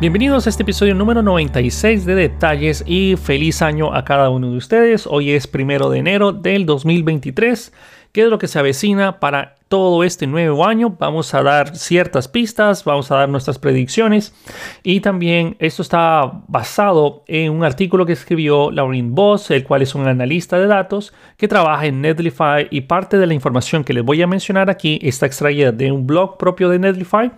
Bienvenidos 0.00 0.46
a 0.46 0.48
este 0.48 0.62
episodio 0.62 0.94
número 0.94 1.20
96 1.20 2.06
de 2.06 2.14
Detalles 2.14 2.82
y 2.86 3.16
feliz 3.16 3.60
año 3.60 3.94
a 3.94 4.02
cada 4.02 4.30
uno 4.30 4.50
de 4.50 4.56
ustedes. 4.56 5.06
Hoy 5.06 5.32
es 5.32 5.46
primero 5.46 5.90
de 5.90 5.98
enero 5.98 6.32
del 6.32 6.64
2023. 6.64 7.70
¿Qué 8.10 8.22
es 8.22 8.28
lo 8.30 8.38
que 8.38 8.48
se 8.48 8.58
avecina 8.58 9.20
para 9.20 9.56
todo 9.68 10.02
este 10.02 10.26
nuevo 10.26 10.66
año? 10.66 10.96
Vamos 10.98 11.34
a 11.34 11.42
dar 11.42 11.76
ciertas 11.76 12.28
pistas, 12.28 12.82
vamos 12.84 13.10
a 13.10 13.16
dar 13.16 13.28
nuestras 13.28 13.58
predicciones 13.58 14.34
y 14.82 15.00
también 15.00 15.56
esto 15.58 15.82
está 15.82 16.44
basado 16.48 17.22
en 17.26 17.52
un 17.52 17.62
artículo 17.62 18.06
que 18.06 18.14
escribió 18.14 18.70
Lauren 18.70 19.14
Voss, 19.14 19.50
el 19.50 19.64
cual 19.64 19.82
es 19.82 19.94
un 19.94 20.08
analista 20.08 20.58
de 20.58 20.66
datos 20.66 21.12
que 21.36 21.46
trabaja 21.46 21.84
en 21.84 22.00
Netlify 22.00 22.68
y 22.70 22.80
parte 22.80 23.18
de 23.18 23.26
la 23.26 23.34
información 23.34 23.84
que 23.84 23.92
les 23.92 24.02
voy 24.02 24.22
a 24.22 24.26
mencionar 24.26 24.70
aquí 24.70 24.98
está 25.02 25.26
extraída 25.26 25.72
de 25.72 25.92
un 25.92 26.06
blog 26.06 26.38
propio 26.38 26.70
de 26.70 26.78
Netlify 26.78 27.30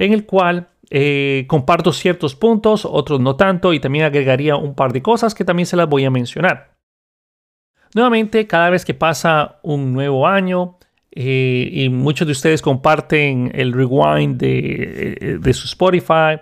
en 0.00 0.12
el 0.12 0.26
cual 0.26 0.66
eh, 0.92 1.44
comparto 1.46 1.92
ciertos 1.92 2.34
puntos, 2.34 2.84
otros 2.84 3.20
no 3.20 3.36
tanto, 3.36 3.72
y 3.72 3.78
también 3.78 4.04
agregaría 4.04 4.56
un 4.56 4.74
par 4.74 4.92
de 4.92 5.02
cosas 5.02 5.36
que 5.36 5.44
también 5.44 5.66
se 5.66 5.76
las 5.76 5.88
voy 5.88 6.04
a 6.04 6.10
mencionar. 6.10 6.74
Nuevamente, 7.94 8.46
cada 8.48 8.70
vez 8.70 8.84
que 8.84 8.94
pasa 8.94 9.60
un 9.62 9.92
nuevo 9.92 10.26
año 10.26 10.78
eh, 11.12 11.68
y 11.72 11.88
muchos 11.88 12.26
de 12.26 12.32
ustedes 12.32 12.60
comparten 12.60 13.52
el 13.54 13.72
rewind 13.72 14.36
de, 14.36 15.16
eh, 15.20 15.38
de, 15.40 15.52
su 15.54 15.66
Spotify, 15.66 16.40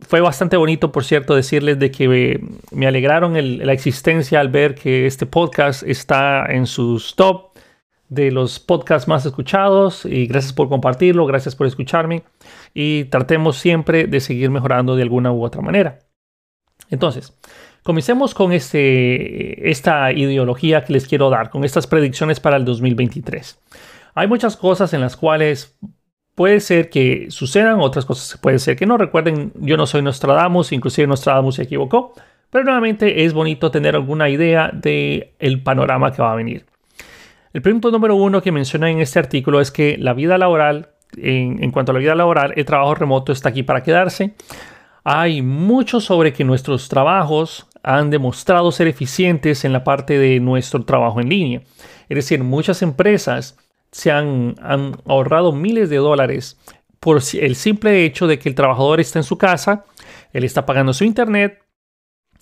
fue 0.00 0.20
bastante 0.20 0.56
bonito, 0.56 0.92
por 0.92 1.04
cierto, 1.04 1.34
decirles 1.34 1.78
de 1.78 1.90
que 1.90 2.40
me, 2.70 2.86
alegraron 2.86 3.34
la 3.64 3.72
existencia 3.72 4.40
al 4.40 4.48
ver 4.48 4.74
que 4.76 5.06
este 5.06 5.26
podcast 5.26 5.82
está 5.82 6.46
en 6.48 6.66
sus 6.66 7.16
top 7.16 7.55
de 8.08 8.30
los 8.30 8.60
podcasts 8.60 9.08
más 9.08 9.26
escuchados 9.26 10.04
y 10.04 10.26
gracias 10.26 10.52
por 10.52 10.68
compartirlo, 10.68 11.26
gracias 11.26 11.56
por 11.56 11.66
escucharme 11.66 12.22
y 12.74 13.04
tratemos 13.04 13.58
siempre 13.58 14.06
de 14.06 14.20
seguir 14.20 14.50
mejorando 14.50 14.96
de 14.96 15.02
alguna 15.02 15.32
u 15.32 15.44
otra 15.44 15.62
manera. 15.62 15.98
Entonces, 16.90 17.36
comencemos 17.82 18.34
con 18.34 18.52
este, 18.52 19.70
esta 19.70 20.12
ideología 20.12 20.84
que 20.84 20.92
les 20.92 21.06
quiero 21.06 21.30
dar, 21.30 21.50
con 21.50 21.64
estas 21.64 21.86
predicciones 21.86 22.40
para 22.40 22.56
el 22.56 22.64
2023. 22.64 23.58
Hay 24.14 24.28
muchas 24.28 24.56
cosas 24.56 24.92
en 24.94 25.00
las 25.00 25.16
cuales 25.16 25.78
puede 26.34 26.60
ser 26.60 26.90
que 26.90 27.26
sucedan, 27.30 27.80
otras 27.80 28.04
cosas 28.04 28.38
puede 28.40 28.58
ser 28.60 28.76
que 28.76 28.86
no. 28.86 28.96
Recuerden, 28.96 29.52
yo 29.56 29.76
no 29.76 29.86
soy 29.86 30.02
Nostradamus, 30.02 30.70
inclusive 30.70 31.08
Nostradamus 31.08 31.56
se 31.56 31.64
equivocó, 31.64 32.14
pero 32.50 32.64
nuevamente 32.64 33.24
es 33.24 33.32
bonito 33.32 33.70
tener 33.70 33.96
alguna 33.96 34.28
idea 34.28 34.70
del 34.72 35.30
el 35.38 35.62
panorama 35.62 36.12
que 36.12 36.22
va 36.22 36.32
a 36.32 36.36
venir. 36.36 36.66
El 37.56 37.62
punto 37.62 37.90
número 37.90 38.16
uno 38.16 38.42
que 38.42 38.52
menciona 38.52 38.90
en 38.90 38.98
este 38.98 39.18
artículo 39.18 39.62
es 39.62 39.70
que 39.70 39.96
la 39.96 40.12
vida 40.12 40.36
laboral, 40.36 40.90
en, 41.16 41.70
cuanto 41.70 41.90
a 41.90 41.94
la 41.94 42.00
vida 42.00 42.14
laboral, 42.14 42.52
el 42.54 42.66
trabajo 42.66 42.94
remoto 42.94 43.32
está 43.32 43.48
aquí 43.48 43.62
para 43.62 43.82
quedarse. 43.82 44.34
Hay 45.04 45.40
mucho 45.40 46.02
sobre 46.02 46.34
que 46.34 46.44
nuestros 46.44 46.90
trabajos 46.90 47.66
han 47.82 48.10
demostrado 48.10 48.70
ser 48.72 48.88
eficientes 48.88 49.64
en 49.64 49.72
la 49.72 49.84
parte 49.84 50.18
de 50.18 50.38
nuestro 50.38 50.84
trabajo 50.84 51.18
en 51.18 51.30
línea. 51.30 51.62
Es 52.10 52.16
decir, 52.16 52.44
muchas 52.44 52.82
empresas 52.82 53.56
se 53.90 54.12
han, 54.12 54.56
han 54.60 54.98
ahorrado 55.06 55.52
miles 55.52 55.88
de 55.88 55.96
dólares 55.96 56.60
por 57.00 57.22
el 57.32 57.56
simple 57.56 58.04
hecho 58.04 58.26
de 58.26 58.38
que 58.38 58.50
el 58.50 58.54
trabajador 58.54 59.00
está 59.00 59.18
en 59.18 59.22
su 59.22 59.38
casa, 59.38 59.86
él 60.34 60.44
está 60.44 60.66
pagando 60.66 60.92
su 60.92 61.04
internet, 61.04 61.62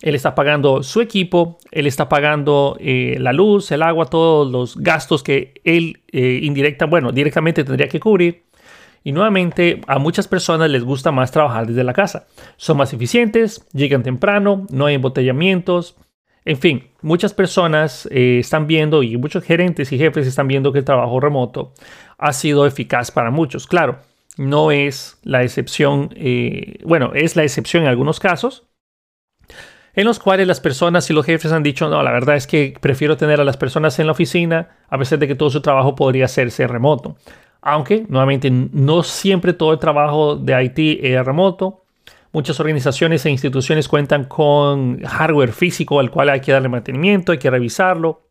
él 0.03 0.15
está 0.15 0.35
pagando 0.35 0.83
su 0.83 1.01
equipo, 1.01 1.59
él 1.71 1.87
está 1.87 2.09
pagando 2.09 2.77
eh, 2.81 3.17
la 3.21 3.33
luz, 3.33 3.71
el 3.73 3.83
agua, 3.83 4.07
todos 4.07 4.51
los 4.51 4.77
gastos 4.77 5.23
que 5.23 5.55
él 5.65 6.03
eh, 6.13 6.41
indirecta, 6.43 6.87
bueno, 6.87 7.13
directamente 7.13 7.65
tendría 7.65 7.89
que 7.89 8.01
cubrir. 8.01 8.45
Y 9.03 9.13
nuevamente 9.13 9.83
a 9.87 9.99
muchas 9.99 10.29
personas 10.29 10.71
les 10.71 10.83
gusta 10.83 11.13
más 11.13 11.31
trabajar 11.31 11.67
desde 11.67 11.85
la 11.85 11.93
casa. 11.93 12.27
Son 12.57 12.77
más 12.79 12.93
eficientes, 12.93 13.67
llegan 13.73 14.03
temprano, 14.03 14.67
no 14.71 14.87
hay 14.87 14.95
embotellamientos. 14.95 15.97
En 16.47 16.57
fin, 16.57 16.89
muchas 17.03 17.35
personas 17.35 18.09
eh, 18.11 18.39
están 18.39 18.67
viendo 18.67 19.03
y 19.03 19.17
muchos 19.17 19.45
gerentes 19.45 19.93
y 19.93 19.99
jefes 19.99 20.27
están 20.27 20.49
viendo 20.49 20.73
que 20.73 20.79
el 20.79 20.85
trabajo 20.85 21.21
remoto 21.21 21.73
ha 22.17 22.33
sido 22.33 22.67
eficaz 22.67 23.11
para 23.11 23.31
muchos. 23.31 23.67
Claro, 23.67 23.99
no 24.39 24.71
es 24.71 25.19
la 25.23 25.43
excepción, 25.43 26.11
bueno, 26.85 27.13
es 27.15 27.37
la 27.37 27.45
excepción 27.45 27.85
en 27.85 27.89
algunos 27.89 28.21
casos, 28.21 28.67
en 29.95 30.05
los 30.05 30.19
cuales 30.19 30.47
las 30.47 30.61
personas 30.61 31.09
y 31.09 31.13
los 31.13 31.25
jefes 31.25 31.53
han 31.53 31.63
dicho, 31.63 31.89
no, 31.89 32.03
la 32.03 32.11
verdad 32.11 32.37
es 32.37 32.47
que 32.47 32.75
prefiero 32.81 33.17
tener 33.17 33.41
a 33.41 33.45
las 33.45 33.57
personas 33.57 33.99
en 33.99 34.07
la 34.07 34.13
oficina 34.13 34.77
a 34.89 34.99
pesar 34.99 35.19
de 35.19 35.29
que 35.29 35.35
todo 35.35 35.51
su 35.51 35.61
trabajo 35.61 35.95
podría 35.95 36.25
hacerse 36.25 36.67
remoto. 36.67 37.17
Aunque, 37.63 38.05
nuevamente, 38.09 38.51
no 38.51 39.03
siempre 39.03 39.53
todo 39.53 39.73
el 39.73 39.79
trabajo 39.79 40.37
de 40.37 40.65
IT 40.65 41.03
es 41.03 41.25
remoto. 41.25 41.85
Muchas 42.33 42.59
organizaciones 42.61 43.25
e 43.25 43.31
instituciones 43.31 43.89
cuentan 43.89 44.25
con 44.25 45.01
hardware 45.03 45.53
físico 45.53 46.01
al 46.01 46.11
cual 46.11 46.29
hay 46.29 46.41
que 46.41 46.53
darle 46.53 46.69
mantenimiento, 46.69 47.33
hay 47.33 47.39
que 47.39 47.49
revisarlo. 47.49 48.29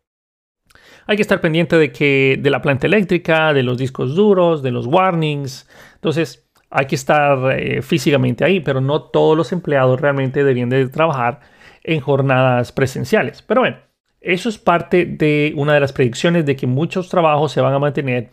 Hay 1.06 1.16
que 1.16 1.22
estar 1.22 1.40
pendiente 1.40 1.76
de, 1.76 1.90
que, 1.90 2.38
de 2.40 2.50
la 2.50 2.62
planta 2.62 2.86
eléctrica, 2.86 3.52
de 3.52 3.62
los 3.62 3.76
discos 3.76 4.14
duros, 4.14 4.62
de 4.62 4.70
los 4.70 4.86
warnings. 4.86 5.68
Entonces, 5.94 6.46
hay 6.70 6.86
que 6.86 6.94
estar 6.94 7.58
eh, 7.58 7.82
físicamente 7.82 8.44
ahí, 8.44 8.60
pero 8.60 8.80
no 8.80 9.02
todos 9.02 9.36
los 9.36 9.52
empleados 9.52 10.00
realmente 10.00 10.40
deberían 10.40 10.68
de 10.68 10.88
trabajar 10.88 11.40
en 11.84 12.00
jornadas 12.00 12.72
presenciales. 12.72 13.42
Pero 13.42 13.60
bueno, 13.60 13.76
eso 14.20 14.48
es 14.48 14.58
parte 14.58 15.04
de 15.04 15.52
una 15.54 15.74
de 15.74 15.80
las 15.80 15.92
predicciones 15.92 16.46
de 16.46 16.56
que 16.56 16.66
muchos 16.66 17.10
trabajos 17.10 17.52
se 17.52 17.60
van 17.60 17.74
a 17.74 17.78
mantener 17.78 18.30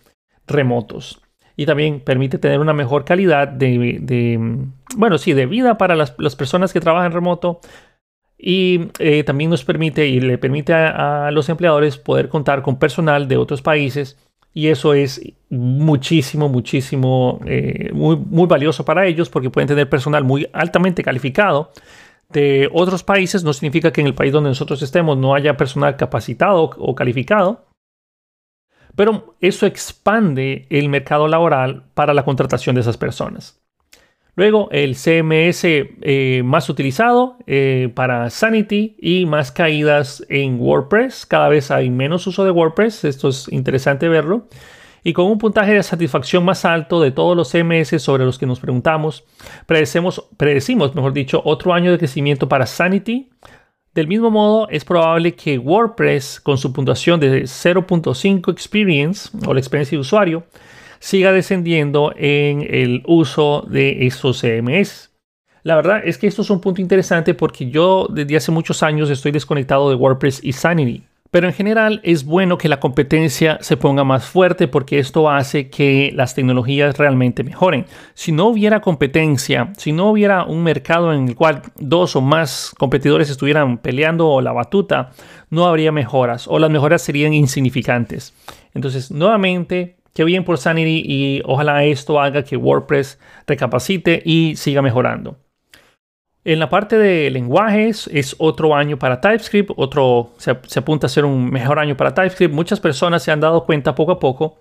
remotos. 0.48 1.22
Y 1.58 1.66
también 1.66 2.00
permite 2.00 2.38
tener 2.38 2.60
una 2.60 2.74
mejor 2.74 3.04
calidad 3.04 3.48
de, 3.48 4.40
bueno, 4.96 5.18
sí, 5.18 5.34
de 5.34 5.46
vida 5.46 5.78
para 5.78 5.96
las, 5.96 6.12
personas 6.12 6.72
que 6.72 6.80
trabajan 6.80 7.12
remoto. 7.12 7.60
Y 8.38 8.88
eh, 8.98 9.24
también 9.24 9.52
nos 9.52 9.64
permite 9.64 10.08
y 10.08 10.20
le 10.20 10.40
permite 10.40 10.74
a, 10.74 11.30
los 11.32 11.50
empleadores 11.50 11.98
poder 11.98 12.30
contar 12.30 12.64
con 12.64 12.80
personal 12.80 13.28
de 13.28 13.38
otros 13.38 13.62
países. 13.62 14.18
Y 14.54 14.68
eso 14.68 14.94
es 14.94 15.22
muchísimo, 15.50 16.50
muchísimo, 16.50 17.40
eh, 17.46 17.92
muy, 17.94 18.16
muy 18.16 18.48
valioso 18.48 18.84
para 18.84 19.06
ellos 19.06 19.30
porque 19.30 19.50
pueden 19.50 19.68
tener 19.68 19.90
personal 19.90 20.24
muy 20.24 20.48
altamente 20.54 21.04
calificado 21.04 21.72
de 22.32 22.70
otros 22.72 23.04
países 23.04 23.44
no 23.44 23.54
significa 23.54 23.92
que 23.92 24.02
en 24.02 24.08
el 24.08 24.14
país 24.14 24.32
donde 24.32 24.50
nosotros 24.50 24.82
estemos 24.82 25.18
no 25.18 25.36
haya 25.36 25.58
personal 25.58 25.96
capacitado 25.98 26.64
o 26.78 26.96
calificado, 26.96 27.66
pero 28.96 29.36
eso 29.40 29.66
expande 29.66 30.68
el 30.70 30.90
mercado 30.90 31.28
laboral 31.28 31.86
para 31.94 32.14
la 32.14 32.24
contratación 32.24 32.76
de 32.76 32.82
esas 32.82 32.98
personas. 32.98 33.62
Luego, 34.36 34.70
el 34.72 34.96
CMS 34.96 35.64
eh, 35.66 36.42
más 36.46 36.70
utilizado 36.70 37.38
eh, 37.48 37.92
para 37.94 38.30
Sanity 38.30 38.96
y 39.00 39.26
más 39.26 39.52
caídas 39.52 40.26
en 40.30 40.60
WordPress. 40.60 41.26
Cada 41.26 41.50
vez 41.50 41.70
hay 41.70 41.90
menos 41.90 42.26
uso 42.28 42.46
de 42.46 42.52
WordPress. 42.52 43.04
Esto 43.04 43.30
es 43.30 43.52
interesante 43.52 44.08
verlo 44.08 44.48
y 45.04 45.14
con 45.14 45.26
un 45.26 45.38
puntaje 45.38 45.74
de 45.74 45.84
satisfacción 45.84 46.46
más 46.46 46.66
alto 46.66 47.02
de 47.02 47.12
todos 47.12 47.36
los 47.36 47.52
CMS 47.52 48.02
sobre 48.02 48.26
los 48.26 48.38
que 48.38 48.46
nos 48.46 48.60
preguntamos, 48.60 49.24
predecimos, 49.66 50.96
mejor 50.96 51.14
dicho, 51.14 51.42
otro 51.44 51.74
año 51.74 51.92
de 51.92 51.98
crecimiento 51.98 52.48
para 52.48 52.66
Sanity. 52.66 53.30
Del 53.94 54.08
mismo 54.08 54.32
modo, 54.32 54.70
es 54.70 54.86
probable 54.86 55.36
que 55.36 55.58
WordPress, 55.58 56.40
con 56.40 56.58
su 56.58 56.72
puntuación 56.72 57.20
de 57.20 57.44
0.5 57.44 58.52
Experience 58.52 59.30
o 59.46 59.54
la 59.54 59.60
experiencia 59.60 59.98
de 59.98 60.02
usuario, 60.02 60.46
siga 61.00 61.32
descendiendo 61.32 62.14
en 62.16 62.62
el 62.62 63.04
uso 63.06 63.66
de 63.68 64.06
esos 64.06 64.40
CMS. 64.40 65.12
La 65.64 65.76
verdad 65.76 66.02
es 66.06 66.18
que 66.18 66.28
esto 66.28 66.42
es 66.42 66.50
un 66.50 66.62
punto 66.62 66.80
interesante 66.80 67.34
porque 67.34 67.70
yo 67.70 68.08
desde 68.10 68.38
hace 68.38 68.52
muchos 68.52 68.82
años 68.82 69.10
estoy 69.10 69.32
desconectado 69.32 69.90
de 69.90 69.96
WordPress 69.96 70.44
y 70.44 70.54
Sanity. 70.54 71.04
Pero 71.32 71.48
en 71.48 71.54
general 71.54 72.02
es 72.04 72.26
bueno 72.26 72.58
que 72.58 72.68
la 72.68 72.82
competencia 72.82 73.58
se 73.62 73.78
ponga 73.78 74.04
más 74.04 74.26
fuerte 74.26 74.68
porque 74.68 75.00
esto 75.00 75.30
hace 75.30 75.70
que 75.70 76.12
las 76.14 76.36
tecnologías 76.36 76.98
realmente 76.98 77.46
mejoren. 77.46 77.86
Si 78.14 78.34
no 78.34 78.48
hubiera 78.48 78.82
competencia, 78.82 79.72
si 79.78 79.94
no 79.94 80.10
hubiera 80.12 80.44
un 80.44 80.62
mercado 80.62 81.14
en 81.14 81.30
el 81.30 81.36
cual 81.36 81.62
dos 81.78 82.18
o 82.18 82.22
más 82.22 82.76
competidores 82.78 83.30
estuvieran 83.30 83.78
peleando 83.78 84.42
la 84.42 84.52
batuta, 84.52 85.12
no 85.50 85.68
habría 85.68 85.94
mejoras 85.94 86.50
o 86.50 86.60
las 86.60 86.70
mejoras 86.70 87.02
serían 87.02 87.34
insignificantes. 87.34 88.34
Entonces, 88.74 89.10
nuevamente, 89.10 89.96
qué 90.14 90.26
bien 90.26 90.44
por 90.44 90.58
Sanity 90.58 91.02
y 91.06 91.42
ojalá 91.46 91.86
esto 91.86 92.20
haga 92.20 92.44
que 92.44 92.58
WordPress 92.58 93.20
recapacite 93.48 94.22
y 94.26 94.58
siga 94.58 94.82
mejorando. 94.82 95.38
En 96.44 96.58
la 96.60 96.70
parte 96.70 96.98
de 96.98 97.30
lenguajes 97.30 98.10
es 98.12 98.36
otro 98.40 98.76
año 98.76 98.98
para 98.98 99.22
TypeScript, 99.22 99.72
otro 99.76 100.32
se, 100.38 100.52
apunta 100.52 101.06
a 101.06 101.10
ser 101.10 101.24
un 101.24 101.52
mejor 101.52 101.78
año 101.78 101.96
para 101.96 102.16
TypeScript. 102.16 102.54
Muchas 102.54 102.80
personas 102.80 103.22
se 103.22 103.32
han 103.32 103.40
dado 103.40 103.64
cuenta 103.64 103.94
poco 103.94 104.14
a 104.14 104.20
poco 104.20 104.58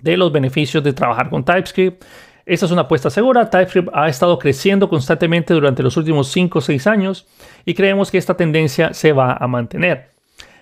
de 0.00 0.16
los 0.16 0.32
beneficios 0.32 0.82
de 0.82 0.94
trabajar 0.94 1.28
con 1.28 1.44
TypeScript. 1.44 2.02
Esta 2.46 2.64
es 2.64 2.72
una 2.72 2.82
apuesta 2.82 3.10
segura. 3.10 3.50
TypeScript 3.50 3.90
ha 3.92 4.08
estado 4.08 4.38
creciendo 4.38 4.88
constantemente 4.88 5.52
durante 5.52 5.82
los 5.82 5.98
últimos 5.98 6.28
5 6.28 6.58
o 6.58 6.62
6 6.62 6.86
años 6.86 7.26
y 7.66 7.74
creemos 7.74 8.10
que 8.10 8.16
esta 8.16 8.34
tendencia 8.34 8.94
se 8.94 9.12
va 9.12 9.34
a 9.34 9.46
mantener. 9.46 10.12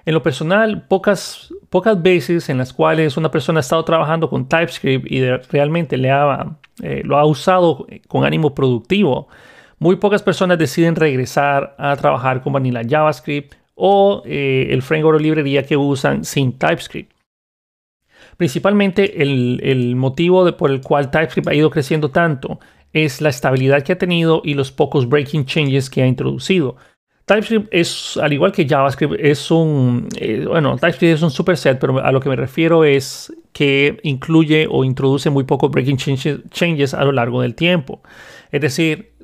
En 0.04 0.14
lo 0.14 0.22
personal, 0.22 0.84
pocas, 0.88 1.54
pocas 1.68 2.02
veces 2.02 2.48
en 2.48 2.58
las 2.58 2.72
cuales 2.72 3.16
una 3.16 3.30
persona 3.30 3.60
ha 3.60 3.62
estado 3.62 3.84
trabajando 3.84 4.28
con 4.28 4.48
TypeScript 4.48 5.06
y 5.08 5.24
realmente 5.52 5.96
le 5.96 6.10
ha, 6.10 6.56
eh, 6.82 7.02
lo 7.04 7.18
ha 7.18 7.24
usado 7.24 7.86
con 8.08 8.24
ánimo 8.24 8.52
productivo 8.52 9.28
muy 9.80 9.96
pocas 9.96 10.22
personas 10.22 10.58
deciden 10.58 10.94
regresar 10.94 11.74
a 11.78 11.96
trabajar 11.96 12.42
con 12.42 12.52
Vanilla 12.52 12.82
JavaScript 12.86 13.54
o 13.74 14.22
eh, 14.26 14.68
el 14.70 14.82
framework 14.82 15.16
o 15.16 15.22
librería 15.22 15.64
que 15.64 15.76
usan 15.76 16.22
sin 16.24 16.52
TypeScript. 16.52 17.12
Principalmente 18.36 19.22
el, 19.22 19.96
motivo 19.96 20.54
por 20.56 20.70
el 20.70 20.82
cual 20.82 21.10
TypeScript 21.10 21.48
ha 21.48 21.54
ido 21.54 21.70
creciendo 21.70 22.10
tanto 22.10 22.60
es 22.92 23.20
la 23.20 23.30
estabilidad 23.30 23.82
que 23.82 23.92
ha 23.92 23.98
tenido 23.98 24.42
y 24.44 24.54
los 24.54 24.70
pocos 24.70 25.08
breaking 25.08 25.46
changes 25.46 25.88
que 25.88 26.02
ha 26.02 26.06
introducido. 26.06 26.76
TypeScript 27.24 27.68
es, 27.70 28.18
al 28.18 28.32
igual 28.32 28.52
que 28.52 28.66
JavaScript, 28.66 29.14
es 29.18 29.50
un, 29.50 30.08
eh, 30.16 30.44
bueno, 30.46 30.76
TypeScript 30.76 31.14
es 31.14 31.22
un 31.22 31.30
superset, 31.30 31.78
pero 31.78 32.04
a 32.04 32.10
lo 32.12 32.20
que 32.20 32.28
me 32.28 32.36
refiero 32.36 32.84
es 32.84 33.32
que 33.52 33.98
incluye 34.02 34.66
o 34.68 34.84
introduce 34.84 35.30
muy 35.30 35.44
pocos 35.44 35.70
breaking 35.70 35.96
changes 35.96 36.92
a 36.92 37.04
lo 37.04 37.12
largo 37.12 37.40
del 37.40 37.54
tiempo. 37.54 38.02
Es 38.52 38.60
decir, 38.60 39.14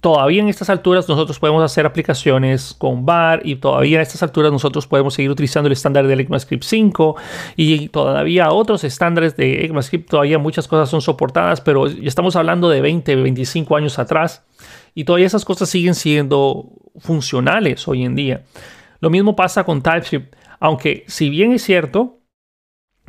todavía 0.00 0.42
en 0.42 0.48
estas 0.48 0.68
alturas 0.68 1.08
nosotros 1.08 1.38
podemos 1.38 1.62
hacer 1.62 1.86
aplicaciones 1.86 2.74
con 2.76 3.06
VAR 3.06 3.40
y 3.42 3.56
todavía 3.56 4.00
a 4.00 4.02
estas 4.02 4.22
alturas 4.22 4.52
nosotros 4.52 4.86
podemos 4.86 5.14
seguir 5.14 5.30
utilizando 5.30 5.66
el 5.66 5.72
estándar 5.72 6.06
de 6.06 6.14
ECMAScript 6.14 6.62
5 6.62 7.16
y 7.56 7.88
todavía 7.88 8.52
otros 8.52 8.84
estándares 8.84 9.36
de 9.36 9.64
ECMAScript, 9.64 10.10
todavía 10.10 10.38
muchas 10.38 10.68
cosas 10.68 10.90
son 10.90 11.00
soportadas, 11.00 11.62
pero 11.62 11.86
ya 11.86 12.06
estamos 12.06 12.36
hablando 12.36 12.68
de 12.68 12.82
20, 12.82 13.16
25 13.16 13.76
años 13.76 13.98
atrás 13.98 14.44
y 14.94 15.04
todavía 15.04 15.26
esas 15.26 15.44
cosas 15.46 15.70
siguen 15.70 15.94
siendo 15.94 16.68
funcionales 16.98 17.88
hoy 17.88 18.04
en 18.04 18.14
día. 18.14 18.44
Lo 19.00 19.08
mismo 19.08 19.34
pasa 19.34 19.64
con 19.64 19.82
TypeScript, 19.82 20.36
aunque 20.60 21.04
si 21.06 21.30
bien 21.30 21.52
es 21.52 21.62
cierto, 21.62 22.20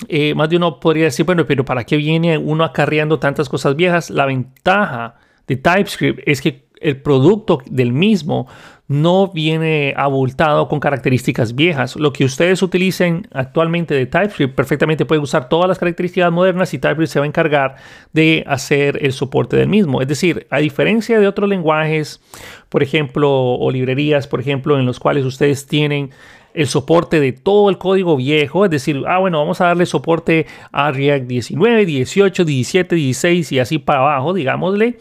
eh, 0.08 0.34
más 0.34 0.50
de 0.50 0.58
uno 0.58 0.80
podría 0.80 1.06
decir, 1.06 1.26
bueno, 1.26 1.46
pero 1.46 1.66
¿para 1.66 1.84
qué 1.84 1.98
viene 1.98 2.38
uno 2.38 2.64
acarreando 2.64 3.20
tantas 3.20 3.50
cosas 3.50 3.76
viejas? 3.76 4.10
La 4.10 4.26
ventaja 4.26 5.20
de 5.48 5.56
TypeScript 5.56 6.22
es 6.26 6.42
que 6.42 6.66
el 6.82 7.02
producto 7.02 7.62
del 7.66 7.94
mismo 7.94 8.48
no 8.88 9.32
viene 9.32 9.94
abultado 9.98 10.68
con 10.68 10.80
características 10.80 11.56
viejas. 11.56 11.96
Lo 11.96 12.14
que 12.14 12.24
ustedes 12.24 12.62
utilicen 12.62 13.28
actualmente 13.34 13.96
de 13.96 14.06
TypeScript 14.06 14.54
perfectamente 14.54 15.06
puede 15.06 15.22
usar 15.22 15.50
todas 15.50 15.68
las 15.68 15.80
características 15.80 16.32
modernas 16.32 16.74
y 16.74 16.78
TypeScript 16.78 17.12
se 17.12 17.20
va 17.20 17.26
a 17.26 17.28
encargar 17.28 17.76
de 18.14 18.44
hacer 18.46 19.00
el 19.02 19.14
soporte 19.14 19.58
del 19.58 19.70
mismo. 19.70 20.02
Es 20.02 20.08
decir, 20.08 20.46
a 20.52 20.60
diferencia 20.60 21.20
de 21.20 21.28
otros 21.28 21.50
lenguajes, 21.50 22.22
por 22.70 22.84
ejemplo, 22.84 23.32
o 23.32 23.72
librerías, 23.72 24.28
por 24.28 24.40
ejemplo, 24.40 24.78
en 24.78 24.86
los 24.86 25.00
cuales 25.00 25.26
ustedes 25.26 25.66
tienen 25.66 26.12
el 26.56 26.68
soporte 26.68 27.20
de 27.20 27.34
todo 27.34 27.70
el 27.70 27.78
código 27.78 28.16
viejo, 28.16 28.66
es 28.66 28.72
decir, 28.72 29.04
ah, 29.08 29.20
bueno, 29.20 29.40
vamos 29.40 29.62
a 29.62 29.66
darle 29.66 29.86
soporte 29.86 30.48
a 30.72 30.92
React 30.92 31.28
19, 31.28 31.86
18, 31.86 32.46
17, 32.46 32.96
16 32.96 33.52
y 33.52 33.60
así 33.60 33.78
para 33.78 34.00
abajo, 34.00 34.34
digámosle. 34.34 34.98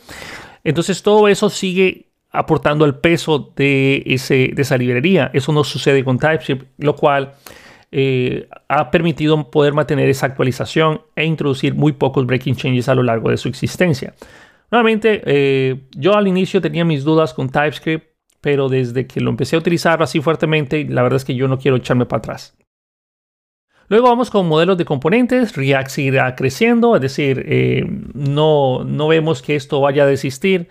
Entonces 0.65 1.03
todo 1.03 1.29
eso 1.29 1.51
sigue 1.51 2.09
aportando 2.31 2.85
el 2.85 2.97
peso 2.97 3.53
de, 3.55 4.03
ese, 4.07 4.51
de 4.55 4.63
esa 4.63 4.77
librería. 4.77 5.31
Eso 5.33 5.53
no 5.53 5.63
sucede 5.63 6.03
con 6.05 6.19
TypeScript, 6.19 6.67
lo 6.79 6.97
cual 6.97 7.35
eh, 7.93 8.49
ha 8.69 8.91
permitido 8.91 9.51
poder 9.51 9.73
mantener 9.73 10.09
esa 10.09 10.27
actualización 10.27 11.03
e 11.15 11.25
introducir 11.25 11.75
muy 11.75 11.93
pocos 11.93 12.27
breaking 12.27 12.57
changes 12.57 12.89
a 12.89 12.95
lo 12.97 13.05
largo 13.05 13.31
de 13.31 13.37
su 13.37 13.49
existencia. 13.49 14.15
Nuevamente, 14.71 15.23
eh, 15.25 15.83
yo 15.93 16.17
al 16.17 16.27
inicio 16.27 16.61
tenía 16.61 16.85
mis 16.85 17.05
dudas 17.05 17.33
con 17.33 17.49
TypeScript 17.49 18.14
pero 18.45 18.69
desde 18.69 19.07
que 19.07 19.23
lo 19.23 19.31
empecé 19.31 19.57
a 19.57 19.59
utilizar 19.59 20.03
así 20.03 20.21
fuertemente, 20.21 20.85
la 20.87 21.03
verdad 21.03 21.17
es 21.17 21.25
que 21.25 21.35
yo 21.35 21.49
no 21.49 21.59
quiero 21.59 21.79
echarme 21.79 22.05
para 22.05 22.19
atrás. 22.19 22.55
Luego 23.89 24.11
vamos 24.11 24.29
con 24.29 24.47
modelos 24.47 24.77
de 24.77 24.85
componentes. 24.85 25.57
React 25.57 25.89
seguirá 25.89 26.37
creciendo, 26.37 26.95
es 26.95 27.01
decir, 27.01 27.43
eh, 27.49 27.87
no, 28.13 28.85
no 28.85 29.09
vemos 29.09 29.41
que 29.41 29.57
esto 29.57 29.81
vaya 29.81 30.03
a 30.03 30.07
desistir. 30.07 30.69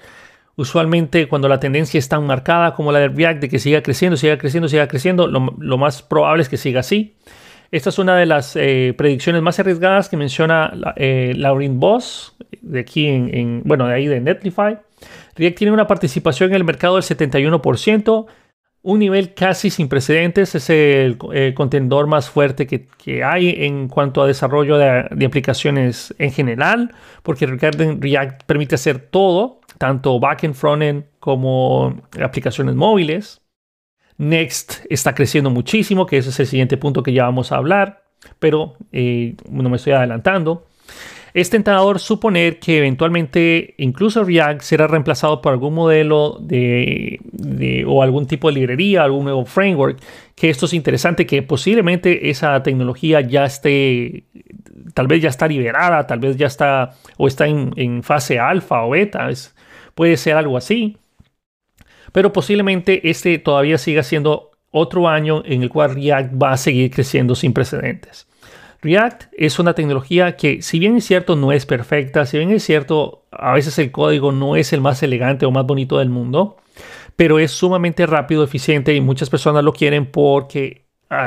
Usualmente 0.56 1.28
cuando 1.28 1.48
la 1.48 1.60
tendencia 1.60 1.98
es 1.98 2.08
tan 2.08 2.28
marcada 2.28 2.76
como 2.76 2.92
la 2.92 3.00
de 3.00 3.08
React 3.08 3.42
de 3.42 3.50
que 3.50 3.58
siga 3.58 3.82
creciendo, 3.82 4.18
siga 4.18 4.38
creciendo, 4.38 4.70
siga 4.70 4.88
creciendo, 4.88 5.26
lo, 5.26 5.78
más 5.80 6.04
probable 6.04 6.44
es 6.44 6.50
que 6.50 6.58
siga 6.58 6.82
así. 6.82 7.16
Esta 7.72 7.90
es 7.90 7.98
una 7.98 8.16
de 8.18 8.28
las 8.28 8.56
eh, 8.56 8.94
predicciones 8.96 9.42
más 9.42 9.60
arriesgadas 9.60 10.10
que 10.10 10.18
menciona 10.18 10.72
eh, 10.96 11.34
Laurin 11.36 11.80
Boss, 11.80 12.36
de 12.62 12.82
aquí 12.82 13.08
en, 13.08 13.64
bueno, 13.66 13.88
de 13.88 13.96
ahí 13.96 14.06
de 14.06 14.20
Netlify. 14.20 14.78
React 15.36 15.58
tiene 15.58 15.74
una 15.74 15.88
participación 15.88 16.52
en 16.52 16.56
el 16.58 16.64
mercado 16.64 16.96
del 16.96 17.04
71%, 17.04 18.26
un 18.84 19.00
nivel 19.00 19.34
casi 19.34 19.70
sin 19.70 19.88
precedentes, 19.88 20.56
es 20.56 20.70
el 20.70 21.18
contendor 21.56 22.06
más 22.06 22.30
fuerte 22.30 22.68
que, 22.68 23.24
hay 23.24 23.66
en 23.66 23.88
cuanto 23.88 24.22
a 24.22 24.28
desarrollo 24.28 24.78
de, 24.78 25.26
aplicaciones 25.26 26.14
en 26.20 26.32
general, 26.32 26.94
porque 27.24 27.46
React 27.46 28.44
permite 28.44 28.76
hacer 28.76 29.00
todo, 29.00 29.62
tanto 29.78 30.20
backend, 30.20 30.54
frontend 30.54 31.06
como 31.20 32.02
aplicaciones 32.22 32.76
móviles. 32.76 33.42
Next 34.18 34.86
está 34.90 35.16
creciendo 35.16 35.50
muchísimo, 35.50 36.06
que 36.06 36.18
ese 36.18 36.30
es 36.30 36.40
el 36.42 36.48
siguiente 36.48 36.78
punto 36.78 37.04
que 37.04 37.14
ya 37.14 37.24
vamos 37.24 37.54
a 37.54 37.58
hablar, 37.58 38.04
pero 38.40 38.76
eh, 38.92 39.36
no 39.50 39.70
me 39.70 39.78
estoy 39.78 39.94
adelantando. 39.94 40.68
Es 41.34 41.50
tentador 41.50 42.00
suponer 42.00 42.60
que 42.60 42.78
eventualmente 42.78 43.74
incluso 43.80 44.24
React 44.24 44.62
será 44.62 44.86
reemplazado 44.86 45.42
por 45.42 45.54
algún 45.54 45.74
modelo 45.74 46.38
de, 46.40 47.20
o 47.88 48.04
algún 48.04 48.28
tipo 48.28 48.50
de 48.50 48.54
librería, 48.54 49.04
algún 49.04 49.24
nuevo 49.24 49.44
framework, 49.46 50.00
que 50.36 50.52
esto 50.52 50.68
es 50.68 50.74
interesante, 50.74 51.26
que 51.26 51.42
posiblemente 51.42 52.30
esa 52.30 52.62
tecnología 52.62 53.22
ya 53.22 53.46
esté, 53.46 54.26
tal 54.94 55.08
vez 55.08 55.24
ya 55.24 55.30
está 55.30 55.48
liberada, 55.48 56.06
tal 56.06 56.20
vez 56.20 56.38
ya 56.38 56.46
está 56.46 56.92
o 57.18 57.28
está 57.28 57.48
en, 57.48 58.04
fase 58.04 58.38
alfa 58.38 58.86
o 58.86 58.92
beta, 58.92 59.28
puede 59.96 60.18
ser 60.18 60.38
algo 60.38 60.56
así, 60.56 60.98
pero 62.12 62.32
posiblemente 62.32 63.10
este 63.10 63.40
todavía 63.40 63.80
siga 63.80 64.04
siendo 64.04 64.52
otro 64.70 65.08
año 65.08 65.42
en 65.46 65.64
el 65.64 65.70
cual 65.70 65.96
React 65.96 66.34
va 66.42 66.52
a 66.52 66.58
seguir 66.58 66.92
creciendo 66.92 67.34
sin 67.34 67.54
precedentes. 67.54 68.28
React 68.84 69.26
es 69.38 69.60
una 69.60 69.74
tecnología 69.74 70.36
que, 70.36 70.62
si 70.62 70.78
bien 70.78 70.98
es 70.98 71.06
cierto, 71.06 71.36
no 71.36 71.52
es 71.52 71.66
perfecta, 71.66 72.26
si 72.26 72.38
bien 72.38 72.52
es 72.52 72.64
cierto, 72.64 73.24
a 73.32 73.54
veces 73.54 73.80
el 73.80 73.92
código 73.92 74.32
no 74.32 74.56
es 74.56 74.74
el 74.74 74.82
más 74.82 75.02
elegante 75.04 75.46
o 75.46 75.52
más 75.52 75.66
bonito 75.66 76.00
del 76.00 76.10
mundo, 76.10 76.58
pero 77.16 77.40
es 77.40 77.52
sumamente 77.52 78.06
rápido, 78.06 78.44
eficiente 78.44 78.94
y 78.94 79.02
muchas 79.02 79.30
personas 79.30 79.64
lo 79.64 79.74
quieren 79.74 80.06
porque 80.06 80.83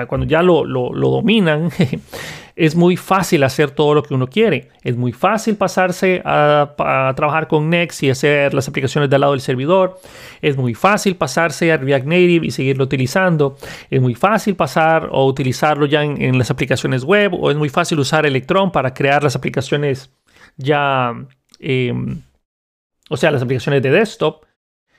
cuando 0.09 0.27
ya 0.27 0.43
lo, 0.43 0.65
lo 0.65 1.11
dominan, 1.11 1.71
es 2.57 2.75
muy 2.75 2.97
fácil 2.97 3.45
hacer 3.45 3.71
todo 3.71 3.93
lo 3.93 4.03
que 4.03 4.15
uno 4.15 4.27
quiere. 4.29 4.71
Es 4.83 4.97
muy 4.97 5.13
fácil 5.13 5.57
pasarse 5.57 6.23
a, 6.25 6.73
trabajar 7.15 7.49
con 7.49 7.69
Next 7.69 8.03
y 8.03 8.11
hacer 8.11 8.55
las 8.55 8.67
aplicaciones 8.67 9.11
del 9.11 9.21
lado 9.21 9.35
del 9.35 9.43
servidor. 9.43 10.01
Es 10.41 10.57
muy 10.57 10.73
fácil 10.73 11.17
pasarse 11.17 11.71
a 11.71 11.77
React 11.77 12.07
Native 12.07 12.47
y 12.47 12.51
seguirlo 12.51 12.85
utilizando. 12.85 13.59
Es 13.91 14.01
muy 14.01 14.15
fácil 14.15 14.57
pasar 14.57 15.11
o 15.13 15.27
utilizarlo 15.27 15.85
ya 15.85 16.03
en, 16.03 16.39
las 16.39 16.51
aplicaciones 16.51 17.05
web 17.05 17.35
o 17.35 17.51
es 17.51 17.59
muy 17.59 17.69
fácil 17.69 17.99
usar 17.99 18.25
Electron 18.25 18.73
para 18.73 18.95
crear 18.95 19.23
las 19.23 19.37
aplicaciones 19.37 20.11
ya, 20.57 21.13
em, 21.61 22.23
o 23.11 23.19
sea, 23.19 23.31
las 23.31 23.43
aplicaciones 23.43 23.83
de 23.83 23.91
desktop. 23.91 24.46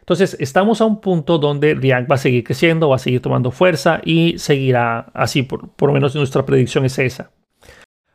Entonces, 0.08 0.38
estamos 0.40 0.80
a 0.80 0.86
un 0.86 1.02
punto 1.02 1.38
donde 1.38 1.76
React 1.76 2.10
va 2.10 2.16
a 2.16 2.18
seguir 2.18 2.46
creciendo, 2.46 2.88
va 2.88 2.96
a 2.96 3.00
seguir 3.00 3.22
tomando 3.22 3.52
fuerza 3.52 4.00
y 4.06 4.40
seguirá 4.40 5.08
así, 5.14 5.44
por, 5.44 5.68
por 5.72 5.90
lo 5.90 5.94
menos 5.94 6.16
nuestra 6.16 6.46
predicción 6.46 6.86
es 6.86 6.98
esa. 6.98 7.32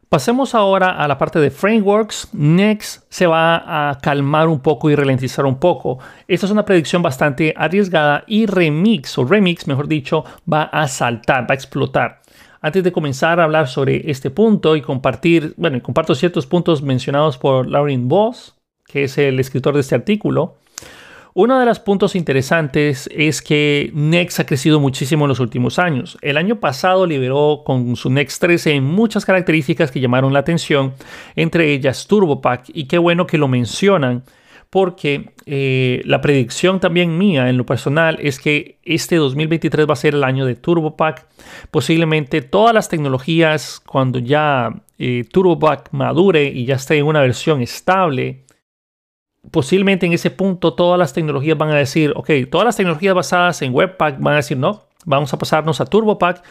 Pasemos 0.09 0.55
ahora 0.55 0.93
a 0.93 1.07
la 1.07 1.19
parte 1.19 1.39
de 1.39 1.51
frameworks. 1.51 2.31
Next 2.33 3.05
se 3.11 3.27
va 3.27 3.91
a 3.91 3.99
calmar 3.99 4.49
un 4.49 4.61
poco 4.61 4.89
y 4.89 4.95
ralentizar 4.95 5.45
un 5.45 5.59
poco. 5.59 5.99
Esta 6.27 6.47
es 6.47 6.53
una 6.53 6.65
predicción 6.65 7.03
bastante 7.03 7.53
arriesgada 7.55 8.25
y 8.27 8.47
Remix, 8.47 9.19
o 9.19 9.27
Remix 9.27 9.67
mejor 9.67 9.87
dicho, 9.87 10.25
va 10.51 10.63
a 10.63 10.89
saltar, 10.89 11.43
va 11.43 11.49
a 11.51 11.55
explotar. 11.55 12.23
Antes 12.63 12.85
de 12.85 12.93
comenzar 12.93 13.39
a 13.39 13.45
hablar 13.45 13.69
sobre 13.69 14.11
este 14.11 14.31
punto 14.31 14.77
y 14.77 14.81
compartir, 14.81 15.53
bueno, 15.59 15.79
comparto 15.83 16.15
ciertos 16.15 16.47
puntos 16.47 16.81
mencionados 16.81 17.37
por 17.37 17.67
Lauren 17.67 18.09
Voss, 18.09 18.55
que 18.87 19.05
es 19.05 19.19
el 19.19 19.39
escritor 19.39 19.75
de 19.75 19.81
este 19.81 19.95
artículo. 19.95 20.57
Uno 21.35 21.59
de 21.59 21.65
los 21.65 21.81
puntos 21.81 22.15
interesantes 22.15 23.09
es 23.11 23.41
que 23.41 23.91
Next 23.95 24.39
ha 24.41 24.45
crecido 24.45 24.81
muchísimo 24.81 25.25
en 25.25 25.31
los 25.31 25.41
últimos 25.41 25.79
años. 25.79 26.19
El 26.21 26.37
año 26.37 26.61
pasado 26.61 27.07
liberó 27.07 27.63
con 27.65 27.97
su 27.97 28.11
Next 28.11 28.39
13 28.43 28.83
muchas 28.83 29.25
características 29.25 29.91
que 29.91 30.01
llamaron 30.01 30.35
la 30.35 30.41
atención, 30.41 30.93
entre 31.35 31.73
ellas 31.73 32.07
TurboPack, 32.07 32.65
y 32.75 32.85
qué 32.85 32.99
bueno 32.99 33.27
que 33.27 33.39
lo 33.39 33.49
mencionan 33.49 34.25
porque 34.69 35.31
eh, 35.45 36.03
la 36.07 36.23
predicción 36.23 36.81
también 36.81 37.17
mía 37.19 37.49
en 37.51 37.59
lo 37.59 37.67
personal 37.67 38.19
es 38.23 38.39
que 38.39 38.79
este 38.83 39.17
2023 39.17 39.87
va 39.87 39.93
a 39.93 39.97
ser 39.97 40.15
el 40.15 40.25
año 40.25 40.47
de 40.47 40.55
TurboPack. 40.55 41.27
Posiblemente 41.71 42.41
todas 42.41 42.75
las 42.75 42.89
tecnologías, 42.89 43.81
cuando 43.87 44.19
ya 44.19 44.71
eh, 44.99 45.25
TurboPack 45.31 45.93
madure 45.93 46.45
y 46.45 46.65
ya 46.65 46.77
esté 46.77 46.97
en 46.97 47.05
una 47.05 47.21
versión 47.21 47.61
estable, 47.61 48.45
posiblemente 49.51 50.07
en 50.07 50.13
ese 50.13 50.31
punto 50.31 50.75
todas 50.75 50.99
las 50.99 51.13
tecnologías 51.13 51.59
van 51.59 51.71
a 51.71 51.77
decir, 51.77 52.13
ok, 52.17 52.31
todas 52.51 52.65
las 52.65 52.77
tecnologías 52.77 53.15
basadas 53.15 53.63
en 53.63 53.75
Webpack 53.75 54.21
van 54.21 54.35
a 54.35 54.37
decir, 54.37 54.57
no, 54.57 54.87
vamos 55.05 55.33
a 55.33 55.39
pasarnos 55.39 55.81
a 55.81 55.87
TurboPack 55.87 56.43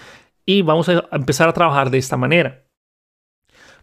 y 0.46 0.62
vamos 0.62 0.90
a 0.90 1.08
empezar 1.12 1.48
a 1.48 1.54
trabajar 1.54 1.90
de 1.90 1.98
esta 1.98 2.18
manera. 2.18 2.64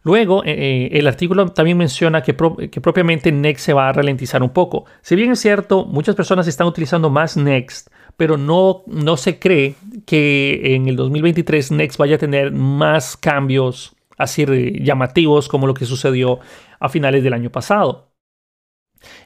Luego, 0.02 0.44
eh, 0.44 0.52
eh, 0.52 0.88
el 0.92 1.06
artículo 1.06 1.48
también 1.48 1.76
menciona 1.76 2.22
que, 2.22 2.32
propiamente 2.34 3.32
Next 3.32 3.64
se 3.64 3.72
va 3.72 3.88
a 3.88 3.92
ralentizar 3.92 4.42
un 4.42 4.50
poco. 4.50 4.84
Si 5.02 5.16
bien 5.16 5.32
es 5.32 5.40
cierto, 5.40 5.84
muchas 5.84 6.14
personas 6.14 6.46
están 6.46 6.66
utilizando 6.66 7.10
más 7.10 7.36
Next, 7.36 7.88
pero 8.16 8.36
no, 8.36 8.84
no 8.86 9.16
se 9.16 9.38
cree 9.38 9.74
que 10.06 10.74
en 10.74 10.88
el 10.88 10.96
2023 10.96 11.72
Next 11.72 11.98
vaya 11.98 12.16
a 12.16 12.18
tener 12.18 12.52
más 12.52 13.16
cambios 13.16 13.96
así 14.16 14.44
llamativos 14.80 15.48
como 15.48 15.66
lo 15.66 15.74
que 15.74 15.84
sucedió 15.84 16.40
a 16.80 16.88
finales 16.88 17.22
del 17.22 17.32
año 17.32 17.50
pasado. 17.50 18.07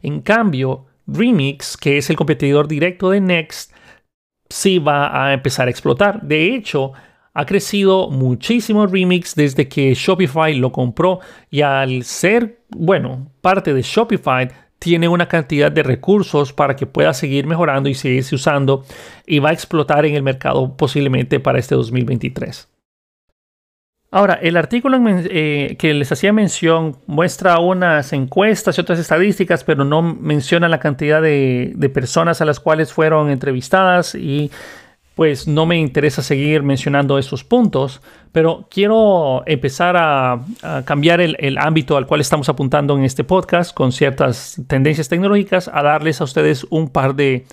En 0.03 0.21
cambio, 0.21 0.87
Remix, 1.07 1.77
que 1.77 1.99
es 1.99 2.11
el 2.11 2.17
competidor 2.17 2.69
directo 2.69 3.11
de 3.11 3.21
Next, 3.21 3.73
sí 4.49 4.79
va 4.79 5.27
a 5.27 5.33
empezar 5.33 5.69
a 5.69 5.71
explotar. 5.71 6.23
De 6.23 6.55
hecho, 6.55 6.93
ha 7.35 7.47
crecido 7.47 8.11
muchísimo 8.11 8.87
Remix 8.87 9.35
desde 9.35 9.69
que 9.69 9.95
Shopify 9.95 10.55
lo 10.55 10.71
compró 10.71 11.21
y 11.51 11.63
al 11.63 12.05
ser, 12.05 12.61
bueno, 12.69 13.31
parte 13.41 13.73
de 13.73 13.83
Shopify, 13.83 14.49
tiene 14.79 15.07
una 15.09 15.29
cantidad 15.29 15.71
de 15.71 15.85
recursos 15.85 16.53
para 16.53 16.75
que 16.75 16.87
pueda 16.87 17.15
seguir 17.15 17.47
mejorando 17.47 17.89
y 17.89 17.95
seguirse 17.95 18.35
usando 18.35 18.85
y 19.27 19.39
va 19.39 19.51
a 19.51 19.53
explotar 19.53 20.05
en 20.07 20.17
el 20.17 20.25
mercado 20.25 20.77
posiblemente 20.77 21.39
para 21.39 21.61
este 21.61 21.77
2023. 21.77 22.69
Ahora, 24.15 24.35
el 24.35 24.59
artículo 24.59 25.01
eh, 25.09 25.75
que 25.79 25.95
les 25.95 26.13
hacía 26.13 26.35
mención 26.35 26.99
muestra 27.07 27.59
unas 27.61 28.13
encuestas 28.13 28.77
y 28.77 28.81
otras 28.83 28.99
estadísticas, 28.99 29.65
pero 29.65 29.87
no 29.87 30.03
menciona 30.03 30.69
la 30.69 30.81
cantidad 30.81 31.23
de, 31.23 31.91
personas 31.95 32.43
a 32.43 32.45
las 32.45 32.61
cuales 32.61 32.93
fueron 32.93 33.31
entrevistadas 33.31 34.15
y 34.15 34.51
pues 35.15 35.49
no 35.49 35.65
me 35.65 35.79
interesa 35.79 36.23
seguir 36.23 36.63
mencionando 36.63 37.17
esos 37.17 37.43
puntos, 37.43 38.03
pero 38.33 38.69
quiero 38.71 39.45
empezar 39.47 39.97
a, 39.97 40.41
cambiar 40.85 41.23
el, 41.23 41.57
ámbito 41.57 41.97
al 41.97 42.07
cual 42.07 42.21
estamos 42.21 42.51
apuntando 42.51 42.99
en 42.99 43.05
este 43.05 43.25
podcast 43.25 43.75
con 43.75 43.93
ciertas 43.93 44.61
tendencias 44.67 45.09
tecnológicas, 45.09 45.71
a 45.73 45.83
darles 45.83 46.21
a 46.21 46.25
ustedes 46.25 46.67
un 46.69 46.91
par 46.91 47.15
de 47.15 47.47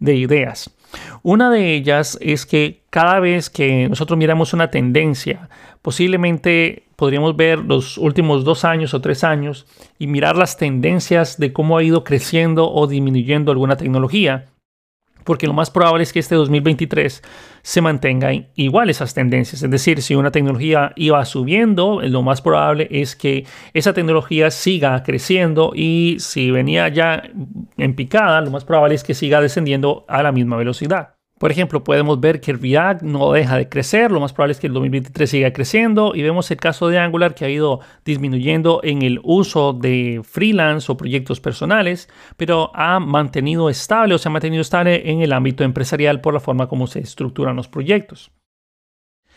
ideas. 0.00 0.70
Una 1.22 1.50
de 1.50 1.74
ellas 1.74 2.16
es 2.20 2.46
que 2.46 2.82
cada 2.90 3.20
vez 3.20 3.50
que 3.50 3.88
nosotros 3.88 4.18
miramos 4.18 4.52
una 4.52 4.70
tendencia, 4.70 5.48
posiblemente 5.86 6.82
podríamos 6.96 7.36
ver 7.36 7.60
los 7.60 7.96
últimos 7.96 8.42
dos 8.42 8.64
años 8.64 8.92
o 8.92 9.00
tres 9.00 9.22
años 9.22 9.66
y 10.00 10.08
mirar 10.08 10.34
las 10.34 10.56
tendencias 10.56 11.38
de 11.38 11.52
cómo 11.52 11.78
ha 11.78 11.84
ido 11.84 12.02
creciendo 12.02 12.68
o 12.68 12.88
disminuyendo 12.88 13.52
alguna 13.52 13.76
tecnología 13.76 14.46
porque 15.22 15.46
lo 15.46 15.52
más 15.52 15.70
probable 15.70 16.02
es 16.02 16.12
que 16.12 16.18
este 16.18 16.34
2023 16.34 17.22
se 17.62 17.80
mantengan 17.80 18.48
igual 18.56 18.90
esas 18.90 19.14
tendencias. 19.14 19.62
Es 19.62 19.70
decir, 19.70 20.02
si 20.02 20.16
una 20.16 20.32
tecnología 20.32 20.92
iba 20.96 21.24
subiendo, 21.24 22.00
lo 22.02 22.22
más 22.22 22.42
probable 22.42 22.88
es 22.90 23.14
que 23.14 23.44
esa 23.72 23.92
tecnología 23.92 24.50
siga 24.50 25.00
creciendo 25.04 25.70
y 25.72 26.16
si 26.18 26.50
venía 26.50 26.88
ya 26.88 27.30
en 27.76 27.94
picada, 27.94 28.40
lo 28.40 28.50
más 28.50 28.64
probable 28.64 28.96
es 28.96 29.04
que 29.04 29.14
siga 29.14 29.40
descendiendo 29.40 30.04
a 30.08 30.24
la 30.24 30.32
misma 30.32 30.56
velocidad. 30.56 31.15
Por 31.38 31.50
ejemplo, 31.50 31.84
podemos 31.84 32.18
ver 32.18 32.40
que 32.40 32.54
React 32.54 33.02
no 33.02 33.32
deja 33.32 33.58
de 33.58 33.68
crecer, 33.68 34.10
lo 34.10 34.20
más 34.20 34.32
probable 34.32 34.52
es 34.52 34.60
que 34.60 34.68
el 34.68 34.72
2023 34.72 35.28
siga 35.28 35.52
creciendo 35.52 36.14
y 36.14 36.22
vemos 36.22 36.50
el 36.50 36.56
caso 36.56 36.88
de 36.88 36.98
Angular 36.98 37.34
que 37.34 37.44
ha 37.44 37.50
ido 37.50 37.80
disminuyendo 38.06 38.80
en 38.82 39.02
el 39.02 39.20
uso 39.22 39.74
de 39.74 40.22
freelance 40.24 40.90
o 40.90 40.96
proyectos 40.96 41.40
personales, 41.40 42.08
pero 42.38 42.70
ha 42.74 43.00
mantenido 43.00 43.68
estable 43.68 44.14
o 44.14 44.18
se 44.18 44.28
ha 44.28 44.32
mantenido 44.32 44.62
estable 44.62 45.10
en 45.10 45.20
el 45.20 45.34
ámbito 45.34 45.62
empresarial 45.62 46.22
por 46.22 46.32
la 46.32 46.40
forma 46.40 46.68
como 46.68 46.86
se 46.86 47.00
estructuran 47.00 47.54
los 47.54 47.68
proyectos. 47.68 48.32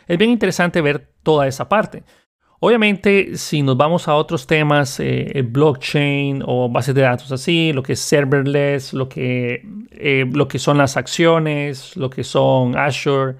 Es 0.08 0.18
bien 0.18 0.32
interesante 0.32 0.82
ver 0.82 1.12
toda 1.22 1.48
esa 1.48 1.68
parte. 1.68 2.04
Obviamente, 2.62 3.38
si 3.38 3.62
nos 3.62 3.78
vamos 3.78 4.08
a 4.10 4.16
otros 4.16 4.46
temas, 4.46 5.00
eh, 5.00 5.44
blockchain 5.48 6.44
o 6.46 6.68
bases 6.68 6.94
de 6.94 7.02
datos 7.02 7.32
así, 7.32 7.72
lo 7.72 7.82
que 7.82 7.94
es 7.94 8.02
serverless, 8.02 8.94
lo 8.94 9.08
que, 9.08 9.64
eh, 9.92 10.26
lo 10.30 10.48
que 10.50 10.60
son 10.60 10.78
las 10.78 10.98
acciones, 10.98 11.96
lo 11.96 12.10
que 12.10 12.26
son 12.26 12.78
Azure, 12.78 13.38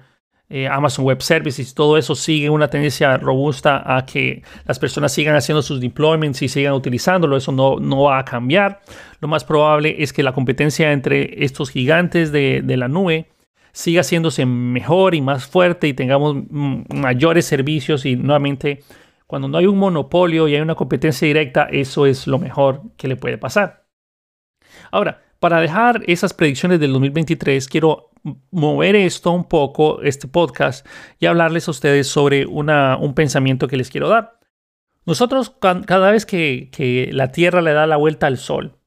eh, 0.48 0.66
Amazon 0.66 1.04
Web 1.04 1.20
Services, 1.22 1.74
todo 1.74 1.98
eso 1.98 2.14
sigue 2.14 2.48
una 2.48 2.68
tendencia 2.68 3.18
robusta 3.18 3.82
a 3.96 4.06
que 4.06 4.42
las 4.66 4.78
personas 4.78 5.12
sigan 5.12 5.36
haciendo 5.36 5.62
sus 5.62 5.80
deployments 5.80 6.40
y 6.42 6.48
sigan 6.48 6.72
utilizándolo. 6.72 7.36
Eso 7.36 7.52
no, 7.52 7.76
no 7.78 8.04
va 8.04 8.18
a 8.18 8.24
cambiar. 8.24 8.80
Lo 9.20 9.28
más 9.28 9.44
probable 9.44 9.96
es 9.98 10.12
que 10.14 10.22
la 10.22 10.32
competencia 10.32 10.92
entre 10.92 11.44
estos 11.44 11.70
gigantes 11.70 12.32
de, 12.32 12.62
de 12.64 12.76
la 12.78 12.88
nube 12.88 13.28
siga 13.72 14.00
haciéndose 14.00 14.46
mejor 14.46 15.14
y 15.14 15.20
más 15.20 15.46
fuerte 15.46 15.88
y 15.88 15.94
tengamos 15.94 16.36
mayores 16.50 17.46
servicios 17.46 18.04
y 18.04 18.16
nuevamente 18.16 18.82
cuando 19.30 19.46
no 19.46 19.58
hay 19.58 19.66
un 19.66 19.78
monopolio 19.78 20.48
y 20.48 20.56
hay 20.56 20.60
una 20.60 20.74
competencia 20.74 21.24
directa, 21.24 21.68
eso 21.70 22.04
es 22.04 22.26
lo 22.26 22.40
mejor 22.40 22.82
que 22.96 23.06
le 23.06 23.14
puede 23.14 23.38
pasar. 23.38 23.86
Ahora, 24.90 25.22
para 25.38 25.60
dejar 25.60 26.02
esas 26.08 26.34
predicciones 26.34 26.80
del 26.80 26.90
2023, 26.90 27.68
quiero 27.68 28.10
mover 28.50 28.96
esto 28.96 29.30
un 29.30 29.44
poco, 29.44 30.02
este 30.02 30.26
podcast, 30.26 30.84
y 31.20 31.26
hablarles 31.26 31.68
a 31.68 31.70
ustedes 31.70 32.08
sobre 32.08 32.44
un 32.44 33.14
pensamiento 33.14 33.68
que 33.68 33.76
les 33.76 33.88
quiero 33.88 34.08
dar. 34.08 34.40
Nosotros 35.06 35.54
cada 35.60 36.10
vez 36.10 36.26
que, 36.26 37.08
la 37.12 37.30
Tierra 37.30 37.62
le 37.62 37.72
da 37.72 37.86
la 37.86 37.98
vuelta 37.98 38.26
al 38.26 38.36
Sol, 38.36 38.78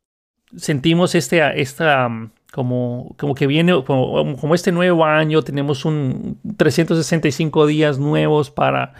sentimos 0.57 1.15
este, 1.15 1.61
esta, 1.61 2.09
como, 2.51 3.15
como 3.17 3.33
que 3.33 3.47
viene, 3.47 3.81
como 3.85 4.55
este 4.55 4.73
nuevo 4.73 5.05
año, 5.05 5.41
tenemos 5.41 5.85
un 5.85 6.37
365 6.57 7.65
días 7.65 7.97
nuevos 7.97 8.51
para 8.51 8.93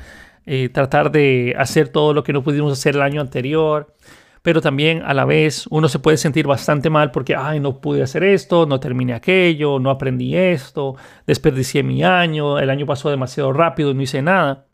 eh, 0.45 0.69
tratar 0.69 1.11
de 1.11 1.55
hacer 1.57 1.89
todo 1.89 2.13
lo 2.13 2.23
que 2.23 2.33
no 2.33 2.43
pudimos 2.43 2.73
hacer 2.73 2.95
el 2.95 3.01
año 3.01 3.21
anterior, 3.21 3.93
pero 4.41 4.61
también 4.61 5.01
a 5.03 5.13
la 5.13 5.23
vez 5.23 5.67
uno 5.69 5.87
se 5.87 5.99
puede 5.99 6.17
sentir 6.17 6.45
bastante 6.47 6.89
mal 6.89 7.11
porque, 7.11 7.35
ay, 7.35 7.61
no 7.61 7.79
pude 7.79 8.03
hacer 8.03 8.23
esto, 8.23 8.65
no 8.65 8.79
terminé 8.79 9.13
aquello, 9.13 9.79
no 9.79 9.89
aprendí 9.89 10.35
esto, 10.35 10.97
desperdicié 11.25 11.81
mi 11.81 12.03
año, 12.03 12.59
el 12.59 12.69
año 12.69 12.85
pasó 12.85 13.09
demasiado 13.09 13.53
rápido 13.53 13.91
y 13.91 13.93
no 13.93 14.01
hice 14.01 14.21
nada. 14.21 14.67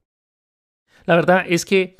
La 1.05 1.15
verdad 1.15 1.45
es 1.47 1.65
que 1.65 1.97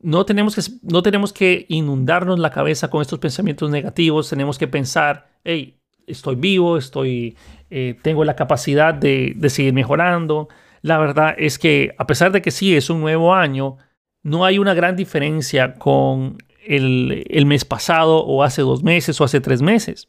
no 0.00 0.26
tenemos 0.26 0.56
que, 0.56 0.62
no 0.82 1.02
tenemos 1.02 1.32
que 1.32 1.66
inundarnos 1.68 2.38
la 2.40 2.50
cabeza 2.50 2.90
con 2.90 3.00
estos 3.00 3.20
pensamientos 3.20 3.70
negativos, 3.70 4.28
tenemos 4.28 4.58
que 4.58 4.68
pensar, 4.68 5.28
hey, 5.44 5.80
estoy 6.06 6.34
vivo, 6.34 6.76
estoy, 6.76 7.36
eh, 7.70 7.96
tengo 8.02 8.24
la 8.24 8.36
capacidad 8.36 8.92
de, 8.92 9.34
de 9.36 9.50
seguir 9.50 9.72
mejorando, 9.72 10.48
la 10.84 10.98
verdad 10.98 11.34
es 11.38 11.58
que 11.58 11.94
a 11.96 12.06
pesar 12.06 12.30
de 12.30 12.42
que 12.42 12.50
sí 12.50 12.76
es 12.76 12.90
un 12.90 13.00
nuevo 13.00 13.32
año, 13.32 13.78
no 14.22 14.44
hay 14.44 14.58
una 14.58 14.74
gran 14.74 14.96
diferencia 14.96 15.76
con 15.76 16.36
el, 16.66 17.46
mes 17.46 17.64
pasado 17.64 18.18
o 18.18 18.42
hace 18.42 18.60
dos 18.60 18.82
meses 18.82 19.18
o 19.18 19.24
hace 19.24 19.40
tres 19.40 19.62
meses. 19.62 20.08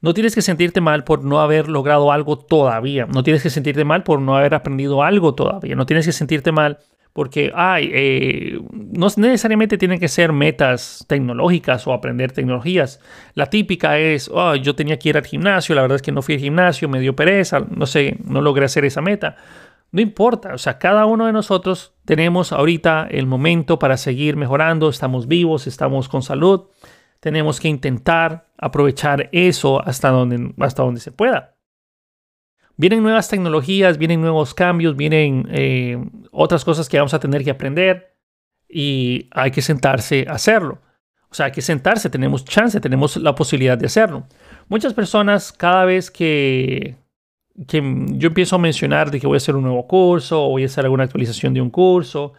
No 0.00 0.14
tienes 0.14 0.36
que 0.36 0.42
sentirte 0.42 0.80
mal 0.80 1.02
por 1.02 1.24
no 1.24 1.40
haber 1.40 1.68
logrado 1.68 2.12
algo 2.12 2.38
todavía. 2.38 3.06
No 3.12 3.24
tienes 3.24 3.42
que 3.42 3.50
sentirte 3.50 3.84
mal 3.84 4.04
por 4.04 4.20
no 4.20 4.36
haber 4.36 4.54
aprendido 4.54 5.02
algo 5.02 5.34
todavía. 5.34 5.74
No 5.74 5.86
tienes 5.86 6.06
que 6.06 6.12
sentirte 6.12 6.52
mal 6.52 6.78
porque, 7.12 7.50
ay, 7.52 7.90
eh, 7.92 8.60
no 8.70 9.08
necesariamente 9.16 9.76
tienen 9.76 9.98
que 9.98 10.06
ser 10.06 10.32
metas 10.32 11.04
tecnológicas 11.08 11.84
o 11.88 11.92
aprender 11.92 12.30
tecnologías. 12.30 13.00
La 13.34 13.46
típica 13.46 13.98
es, 13.98 14.30
oh, 14.32 14.54
yo 14.54 14.76
tenía 14.76 15.00
que 15.00 15.08
ir 15.08 15.16
al 15.16 15.26
gimnasio, 15.26 15.74
la 15.74 15.82
verdad 15.82 15.96
es 15.96 16.02
que 16.02 16.12
no 16.12 16.22
fui 16.22 16.36
al 16.36 16.40
gimnasio, 16.40 16.88
me 16.88 17.00
dio 17.00 17.16
pereza, 17.16 17.58
no 17.68 17.86
sé, 17.86 18.18
no 18.24 18.40
logré 18.40 18.66
hacer 18.66 18.84
esa 18.84 19.00
meta. 19.00 19.34
No 19.92 20.00
importa, 20.00 20.54
o 20.54 20.58
sea, 20.58 20.78
cada 20.78 21.04
uno 21.06 21.26
de 21.26 21.32
nosotros 21.32 21.94
tenemos 22.04 22.52
ahorita 22.52 23.08
el 23.10 23.26
momento 23.26 23.78
para 23.78 23.96
seguir 23.96 24.36
mejorando, 24.36 24.88
estamos 24.88 25.26
vivos, 25.26 25.66
estamos 25.66 26.08
con 26.08 26.22
salud, 26.22 26.68
tenemos 27.18 27.58
que 27.58 27.68
intentar 27.68 28.48
aprovechar 28.56 29.28
eso 29.32 29.84
hasta 29.84 30.10
donde, 30.10 30.54
hasta 30.60 30.82
donde 30.82 31.00
se 31.00 31.10
pueda. 31.10 31.56
Vienen 32.76 33.02
nuevas 33.02 33.28
tecnologías, 33.28 33.98
vienen 33.98 34.20
nuevos 34.20 34.54
cambios, 34.54 34.96
vienen 34.96 35.46
eh, 35.50 35.98
otras 36.30 36.64
cosas 36.64 36.88
que 36.88 36.96
vamos 36.96 37.12
a 37.12 37.20
tener 37.20 37.44
que 37.44 37.50
aprender 37.50 38.16
y 38.68 39.28
hay 39.32 39.50
que 39.50 39.60
sentarse 39.60 40.24
a 40.28 40.34
hacerlo. 40.34 40.80
O 41.30 41.34
sea, 41.34 41.46
hay 41.46 41.52
que 41.52 41.62
sentarse, 41.62 42.10
tenemos 42.10 42.44
chance, 42.44 42.80
tenemos 42.80 43.16
la 43.16 43.34
posibilidad 43.34 43.76
de 43.76 43.86
hacerlo. 43.86 44.26
Muchas 44.68 44.94
personas 44.94 45.52
cada 45.52 45.84
vez 45.84 46.10
que 46.10 46.96
que 47.66 47.82
yo 48.12 48.28
empiezo 48.28 48.56
a 48.56 48.58
mencionar 48.58 49.10
de 49.10 49.20
que 49.20 49.26
voy 49.26 49.36
a 49.36 49.38
hacer 49.38 49.56
un 49.56 49.64
nuevo 49.64 49.86
curso 49.86 50.44
o 50.44 50.50
voy 50.50 50.62
a 50.62 50.66
hacer 50.66 50.84
alguna 50.84 51.04
actualización 51.04 51.54
de 51.54 51.60
un 51.60 51.70
curso, 51.70 52.32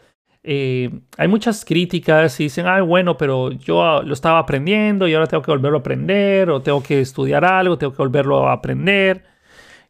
eh, 0.44 0.90
hay 1.18 1.28
muchas 1.28 1.64
críticas 1.64 2.40
y 2.40 2.46
dicen, 2.46 2.66
ay, 2.68 2.82
bueno, 2.82 3.18
pero 3.18 3.52
yo 3.52 4.02
lo 4.02 4.14
estaba 4.14 4.40
aprendiendo 4.40 5.08
y 5.08 5.14
ahora 5.14 5.28
tengo 5.28 5.44
que 5.44 5.52
volverlo 5.52 5.78
a 5.78 5.82
aprender 5.82 6.50
o 6.50 6.62
tengo 6.62 6.82
que 6.82 7.00
estudiar 7.00 7.46
algo, 7.46 7.78
tengo 7.78 7.94
que 7.94 8.02
volverlo 8.02 8.48
a 8.48 8.54
aprender. 8.54 9.24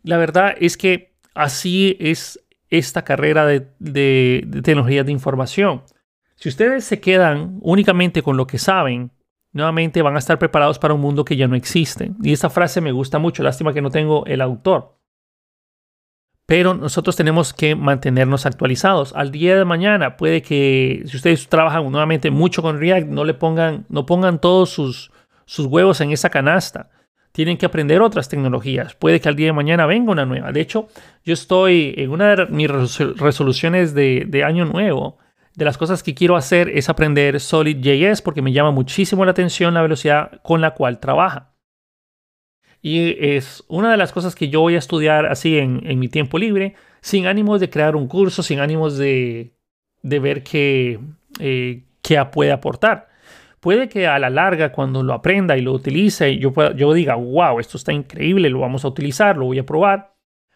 La 0.03 0.17
verdad 0.17 0.55
es 0.59 0.75
que 0.75 1.13
así 1.33 1.95
es 1.99 2.43
esta 2.69 3.03
carrera 3.03 3.45
de, 3.45 3.67
de, 3.79 4.43
de 4.45 5.03
de 5.03 5.11
información. 5.11 5.83
Si 6.35 6.49
ustedes 6.49 6.85
se 6.85 6.99
quedan 6.99 7.59
únicamente 7.61 8.21
con 8.23 8.35
lo 8.35 8.47
que 8.47 8.57
saben, 8.57 9.11
nuevamente 9.53 10.01
van 10.01 10.15
a 10.15 10.19
estar 10.19 10.39
preparados 10.39 10.79
para 10.79 10.93
un 10.93 11.01
mundo 11.01 11.23
que 11.23 11.37
ya 11.37 11.47
no 11.47 11.55
existe. 11.55 12.11
Y 12.23 12.33
esta 12.33 12.49
frase 12.49 12.81
me 12.81 12.91
gusta 12.91 13.19
mucho, 13.19 13.43
lástima 13.43 13.73
que 13.73 13.81
no 13.81 13.91
tengo 13.91 14.25
el 14.25 14.41
autor. 14.41 15.00
Pero 16.51 16.73
nosotros 16.73 17.15
tenemos 17.15 17.53
que 17.53 17.77
mantenernos 17.77 18.45
actualizados. 18.45 19.13
Al 19.15 19.31
día 19.31 19.57
de 19.57 19.63
mañana 19.63 20.17
puede 20.17 20.41
que 20.41 21.01
si 21.05 21.15
ustedes 21.15 21.47
trabajan 21.47 21.89
nuevamente 21.89 22.29
mucho 22.29 22.61
con 22.61 22.77
React, 22.77 23.07
no 23.07 23.23
le 23.23 23.33
pongan, 23.33 23.85
no 23.87 24.05
pongan 24.05 24.41
todos 24.41 24.69
sus, 24.69 25.13
sus 25.45 25.67
huevos 25.67 26.01
en 26.01 26.11
esa 26.11 26.29
canasta. 26.29 26.89
Tienen 27.31 27.57
que 27.57 27.65
aprender 27.65 28.01
otras 28.01 28.27
tecnologías. 28.27 28.95
Puede 28.95 29.21
que 29.21 29.29
al 29.29 29.37
día 29.37 29.45
de 29.45 29.53
mañana 29.53 29.85
venga 29.85 30.11
una 30.11 30.25
nueva. 30.25 30.51
De 30.51 30.59
hecho, 30.59 30.89
yo 31.23 31.33
estoy 31.33 31.93
en 31.95 32.11
una 32.11 32.35
de 32.35 32.45
mis 32.47 32.69
resoluciones 32.69 33.93
de, 33.93 34.25
de 34.27 34.43
año 34.43 34.65
nuevo. 34.65 35.19
De 35.55 35.63
las 35.63 35.77
cosas 35.77 36.03
que 36.03 36.13
quiero 36.13 36.35
hacer 36.35 36.67
es 36.67 36.89
aprender 36.89 37.39
Solid.js 37.39 38.21
porque 38.21 38.41
me 38.41 38.51
llama 38.51 38.71
muchísimo 38.71 39.23
la 39.23 39.31
atención 39.31 39.73
la 39.73 39.83
velocidad 39.83 40.41
con 40.43 40.59
la 40.59 40.71
cual 40.71 40.99
trabaja. 40.99 41.50
Y 42.81 43.15
es 43.35 43.63
una 43.67 43.91
de 43.91 43.97
las 43.97 44.11
cosas 44.11 44.35
que 44.35 44.49
yo 44.49 44.61
voy 44.61 44.75
a 44.75 44.79
estudiar 44.79 45.27
así 45.27 45.57
en, 45.57 45.99
mi 45.99 46.07
tiempo 46.07 46.37
libre, 46.37 46.75
sin 47.01 47.27
ánimos 47.27 47.59
de 47.59 47.69
crear 47.69 47.95
un 47.95 48.07
curso, 48.07 48.43
sin 48.43 48.59
ánimos 48.59 48.97
de, 48.97 49.53
ver 50.01 50.43
qué, 50.43 50.99
eh, 51.39 51.83
puede 52.31 52.51
aportar. 52.51 53.09
Puede 53.59 53.89
que 53.89 54.07
a 54.07 54.17
la 54.17 54.31
larga, 54.31 54.71
cuando 54.71 55.03
lo 55.03 55.13
aprenda 55.13 55.55
y 55.57 55.61
lo 55.61 55.73
utilice, 55.73 56.37
yo, 56.37 56.51
yo 56.75 56.93
diga, 56.93 57.15
wow, 57.15 57.59
esto 57.59 57.77
está 57.77 57.93
increíble, 57.93 58.49
lo 58.49 58.59
vamos 58.59 58.83
a 58.83 58.87
utilizar, 58.87 59.37
lo 59.37 59.45
voy 59.45 59.59
a 59.59 59.65
probar 59.65 60.11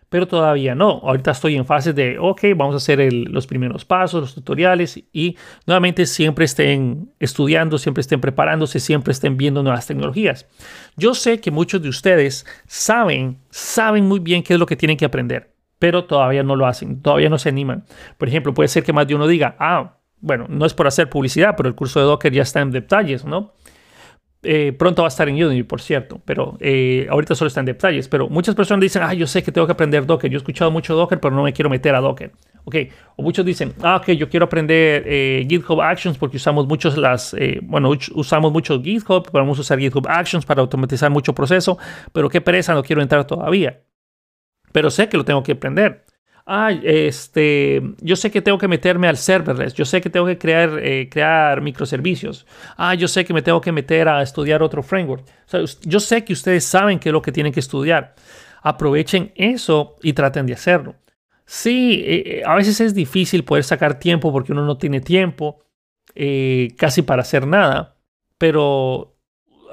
pero 0.10 0.28
todavía 0.28 0.76
no. 0.76 1.02
Ahorita 1.04 1.32
estoy 1.32 1.56
en 1.56 1.66
fase 1.66 1.94
de, 1.94 2.18
ok, 2.20 2.42
vamos 2.56 2.74
a 2.74 2.78
hacer 2.78 3.12
los 3.12 3.48
primeros 3.48 3.86
pasos, 3.86 4.22
los 4.22 4.36
tutoriales 4.36 5.04
y 5.12 5.38
nuevamente 5.66 6.06
siempre 6.06 6.46
estén 6.46 7.12
estudiando, 7.20 7.78
siempre 7.78 8.02
estén 8.02 8.22
preparándose, 8.22 8.80
siempre 8.80 9.12
estén 9.12 9.38
viendo 9.38 9.64
nuevas 9.64 9.88
tecnologías. 9.88 10.48
Yo 10.96 11.14
sé 11.14 11.40
que 11.40 11.52
muchos 11.52 11.82
de 11.82 11.90
ustedes 11.90 12.46
saben, 12.68 13.40
saben 13.50 14.06
muy 14.06 14.20
bien 14.20 14.44
qué 14.44 14.54
es 14.54 14.60
lo 14.60 14.66
que 14.66 14.76
tienen 14.76 14.98
que 14.98 15.06
aprender, 15.06 15.54
pero 15.80 16.06
todavía 16.06 16.44
no 16.44 16.56
lo 16.56 16.68
hacen, 16.68 17.02
todavía 17.02 17.30
no 17.30 17.38
se 17.38 17.50
animan. 17.50 17.86
Por 18.18 18.28
ejemplo, 18.28 18.54
puede 18.54 18.70
ser 18.70 18.84
que 18.84 18.94
más 18.94 19.08
de 19.08 19.16
uno 19.16 19.28
diga, 19.28 19.56
ah, 19.60 19.98
bueno, 20.22 20.46
no 20.50 20.66
es 20.66 20.74
por 20.74 20.88
hacer 20.88 21.10
publicidad, 21.10 21.56
pero 21.58 21.70
el 21.70 21.76
curso 21.76 22.00
de 22.00 22.06
Docker 22.06 22.34
ya 22.34 22.42
está 22.44 22.62
en 22.62 22.72
detalles, 22.72 23.26
¿no? 23.26 23.54
Eh, 24.46 24.74
pronto 24.74 25.02
va 25.02 25.08
a 25.08 25.10
estar 25.10 25.28
en 25.28 25.44
Udemy, 25.44 25.64
por 25.64 25.82
cierto, 25.82 26.22
pero 26.24 26.58
eh, 26.60 27.08
ahorita 27.10 27.34
solo 27.36 27.48
está 27.48 27.60
en 27.62 27.66
detalles. 27.66 28.08
Pero 28.08 28.30
muchas 28.30 28.56
personas 28.56 28.82
dicen, 28.82 29.02
ah, 29.04 29.14
yo 29.14 29.26
sé 29.28 29.44
que 29.44 29.52
tengo 29.52 29.66
que 29.66 29.74
aprender 29.74 30.06
Docker. 30.06 30.30
Yo 30.30 30.38
he 30.38 30.40
escuchado 30.40 30.72
mucho 30.72 30.96
Docker, 30.96 31.20
pero 31.20 31.36
no 31.36 31.44
me 31.44 31.52
quiero 31.52 31.70
meter 31.70 31.96
a 31.96 32.02
Docker. 32.02 32.32
Ok, 32.64 32.76
o 33.16 33.24
muchos 33.24 33.46
dicen, 33.46 33.74
ah, 33.82 33.98
ok, 33.98 34.12
yo 34.12 34.30
quiero 34.30 34.46
aprender 34.46 35.04
eh, 35.06 35.46
GitHub 35.50 35.82
Actions 35.82 36.18
porque 36.18 36.38
usamos 36.38 36.68
muchos 36.68 36.98
las, 36.98 37.36
bueno, 37.64 37.92
usamos 38.14 38.52
mucho 38.52 38.82
GitHub, 38.82 39.30
podemos 39.30 39.60
usar 39.60 39.80
GitHub 39.80 40.08
Actions 40.08 40.46
para 40.46 40.62
automatizar 40.62 41.12
mucho 41.12 41.34
proceso, 41.34 41.78
pero 42.12 42.30
qué 42.30 42.42
pereza, 42.42 42.74
no 42.74 42.84
quiero 42.84 43.02
entrar 43.02 43.26
todavía. 43.26 43.82
Pero 44.72 44.90
sé 44.90 45.08
que 45.10 45.18
lo 45.18 45.26
tengo 45.26 45.44
que 45.44 45.54
aprender 45.54 46.05
ah, 46.46 46.72
este, 46.72 47.82
yo 48.02 48.16
sé 48.16 48.32
que 48.32 48.42
tengo 48.42 48.58
que 48.58 48.68
meterme 48.68 49.08
al 49.08 49.18
serverless, 49.18 49.74
yo 49.74 49.86
sé 49.86 50.02
que 50.02 50.10
tengo 50.10 50.26
que 50.26 50.38
crear, 50.38 50.80
eh, 50.82 51.10
crear 51.10 51.62
microservicios, 51.62 52.46
ah, 52.78 52.94
yo 52.94 53.08
sé 53.08 53.26
que 53.26 53.34
me 53.34 53.42
tengo 53.42 53.62
que 53.62 53.72
meter 53.72 54.08
a 54.08 54.22
estudiar 54.22 54.62
otro 54.62 54.84
framework. 54.84 55.26
yo 55.84 56.00
sé 56.00 56.24
que 56.24 56.34
ustedes 56.34 56.66
saben 56.66 57.00
qué 57.00 57.10
es 57.10 57.14
lo 57.14 57.22
que 57.22 57.32
tienen 57.32 57.54
que 57.54 57.60
estudiar. 57.60 58.16
Aprovechen 58.62 59.32
eso 59.36 59.96
y 60.02 60.14
traten 60.14 60.46
de 60.48 60.54
hacerlo. 60.54 60.96
Sí, 61.46 62.04
eh, 62.06 62.40
eh, 62.40 62.44
a 62.46 62.56
veces 62.56 62.82
es 62.82 62.96
difícil 62.96 63.44
poder 63.44 63.64
sacar 63.64 64.00
tiempo 64.00 64.32
porque 64.32 64.52
uno 64.52 64.66
no 64.66 64.78
tiene 64.78 65.02
tiempo 65.02 65.62
casi 66.78 67.02
para 67.02 67.24
hacer 67.24 67.46
nada, 67.46 67.98
pero 68.38 69.16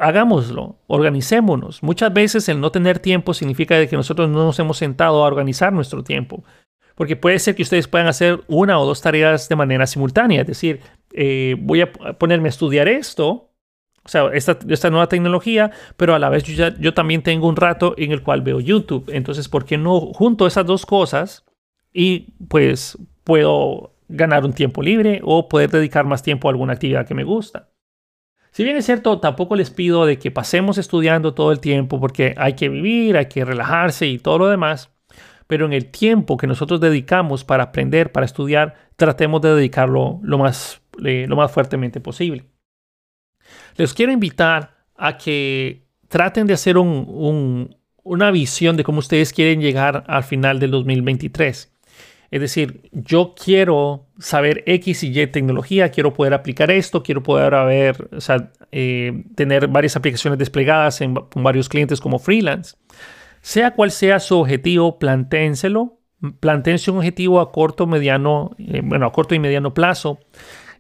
hagámoslo, 0.02 0.80
organicémonos. 0.88 1.82
Muchas 1.82 2.12
veces 2.12 2.48
el 2.48 2.60
no 2.60 2.72
tener 2.72 2.98
tiempo 2.98 3.34
significa 3.34 3.86
que 3.86 3.96
nosotros 3.96 4.28
no 4.28 4.44
nos 4.44 4.58
hemos 4.58 4.78
sentado 4.78 5.22
a 5.22 5.26
organizar 5.26 5.72
nuestro 5.72 6.02
tiempo. 6.02 6.44
Porque 7.02 7.16
puede 7.16 7.40
ser 7.40 7.56
que 7.56 7.64
ustedes 7.64 7.88
puedan 7.88 8.06
hacer 8.06 8.44
una 8.46 8.78
o 8.78 8.86
dos 8.86 9.02
tareas 9.02 9.48
de 9.48 9.56
manera 9.56 9.88
simultánea. 9.88 10.42
Es 10.42 10.46
decir, 10.46 10.78
eh, 11.12 11.56
voy 11.58 11.80
a 11.80 11.90
ponerme 11.90 12.46
a 12.46 12.50
estudiar 12.50 12.86
esto, 12.86 13.50
o 14.04 14.08
sea, 14.08 14.30
esta, 14.32 14.88
nueva 14.88 15.08
tecnología, 15.08 15.72
pero 15.96 16.14
a 16.14 16.20
la 16.20 16.28
vez 16.28 16.44
yo, 16.44 16.68
yo 16.78 16.94
también 16.94 17.24
tengo 17.24 17.48
un 17.48 17.56
rato 17.56 17.96
en 17.98 18.12
el 18.12 18.22
cual 18.22 18.42
veo 18.42 18.60
YouTube. 18.60 19.10
Entonces, 19.12 19.48
¿por 19.48 19.64
qué 19.64 19.78
no 19.78 19.98
junto 20.12 20.46
esas 20.46 20.64
dos 20.64 20.86
cosas 20.86 21.44
y 21.92 22.28
pues 22.46 22.96
puedo 23.24 23.96
ganar 24.08 24.44
un 24.44 24.52
tiempo 24.52 24.80
libre 24.80 25.20
o 25.24 25.48
poder 25.48 25.70
dedicar 25.70 26.04
más 26.04 26.22
tiempo 26.22 26.46
a 26.46 26.52
alguna 26.52 26.74
actividad 26.74 27.04
que 27.04 27.14
me 27.14 27.24
gusta? 27.24 27.70
Si 28.52 28.62
bien 28.62 28.76
es 28.76 28.86
cierto, 28.86 29.18
tampoco 29.18 29.56
les 29.56 29.70
pido 29.70 30.06
de 30.06 30.20
que 30.20 30.30
pasemos 30.30 30.78
estudiando 30.78 31.34
todo 31.34 31.50
el 31.50 31.58
tiempo 31.58 31.98
porque 31.98 32.36
hay 32.36 32.52
que 32.52 32.68
vivir, 32.68 33.16
hay 33.16 33.26
que 33.26 33.44
relajarse 33.44 34.06
y 34.06 34.20
todo 34.20 34.38
lo 34.38 34.48
demás 34.48 34.92
pero 35.52 35.66
en 35.66 35.74
el 35.74 35.90
tiempo 35.90 36.38
que 36.38 36.46
nosotros 36.46 36.80
dedicamos 36.80 37.44
para 37.44 37.64
aprender, 37.64 38.10
para 38.10 38.24
estudiar, 38.24 38.74
tratemos 38.96 39.42
de 39.42 39.54
dedicarlo 39.54 40.18
lo 40.22 40.38
más, 40.38 40.80
eh, 41.04 41.26
lo 41.28 41.36
más 41.36 41.52
fuertemente 41.52 42.00
posible. 42.00 42.46
Les 43.76 43.92
quiero 43.92 44.12
invitar 44.12 44.78
a 44.96 45.18
que 45.18 45.84
traten 46.08 46.46
de 46.46 46.54
hacer 46.54 46.78
una 46.78 48.30
visión 48.30 48.78
de 48.78 48.82
cómo 48.82 49.00
ustedes 49.00 49.34
quieren 49.34 49.60
llegar 49.60 50.04
al 50.06 50.24
final 50.24 50.58
del 50.58 50.70
2023. 50.70 51.70
Es 52.30 52.40
decir, 52.40 52.88
yo 52.90 53.34
quiero 53.34 54.06
saber 54.18 54.64
X 54.64 55.02
y 55.02 55.20
Y 55.20 55.26
tecnología, 55.26 55.90
quiero 55.90 56.14
poder 56.14 56.32
aplicar 56.32 56.70
esto, 56.70 57.02
quiero 57.02 57.22
poder 57.22 57.52
haber, 57.52 58.08
eh, 58.70 59.24
tener 59.34 59.68
varias 59.68 59.96
aplicaciones 59.96 60.38
desplegadas 60.38 61.02
en 61.02 61.12
varios 61.34 61.68
clientes 61.68 62.00
como 62.00 62.18
freelance. 62.18 62.74
Sea 63.42 63.74
cual 63.74 63.90
sea 63.90 64.18
su 64.20 64.38
objetivo, 64.38 64.98
plantéenselo. 64.98 65.98
Plantéense 66.40 66.90
un 66.90 66.98
objetivo 66.98 67.40
a 67.40 67.52
corto, 67.52 67.86
mediano, 67.86 68.52
eh, 68.56 68.80
bueno, 68.82 69.06
a 69.06 69.12
corto 69.12 69.34
y 69.34 69.40
mediano 69.40 69.74
plazo 69.74 70.20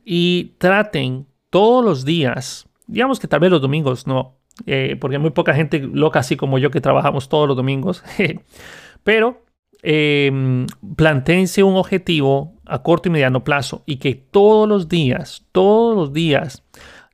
y 0.04 0.54
traten 0.58 1.26
todos 1.50 1.84
los 1.84 2.04
días, 2.04 2.68
digamos 2.86 3.20
que 3.20 3.28
tal 3.28 3.40
vez 3.40 3.50
los 3.50 3.60
domingos 3.60 4.06
no, 4.06 4.38
eh, 4.66 4.96
porque 5.00 5.16
hay 5.16 5.22
muy 5.22 5.30
poca 5.30 5.54
gente 5.54 5.80
loca 5.80 6.20
así 6.20 6.36
como 6.36 6.58
yo 6.58 6.70
que 6.70 6.80
trabajamos 6.80 7.28
todos 7.28 7.48
los 7.48 7.56
domingos, 7.56 8.02
pero 9.04 9.44
eh, 9.82 10.66
planteense 10.96 11.62
un 11.62 11.76
objetivo 11.76 12.54
a 12.64 12.82
corto 12.82 13.08
y 13.08 13.12
mediano 13.12 13.44
plazo 13.44 13.82
y 13.86 13.96
que 13.96 14.14
todos 14.14 14.68
los 14.68 14.88
días, 14.88 15.46
todos 15.52 15.96
los 15.96 16.12
días 16.12 16.64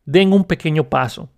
den 0.04 0.32
un 0.32 0.44
pequeño 0.44 0.84
paso. 0.84 1.30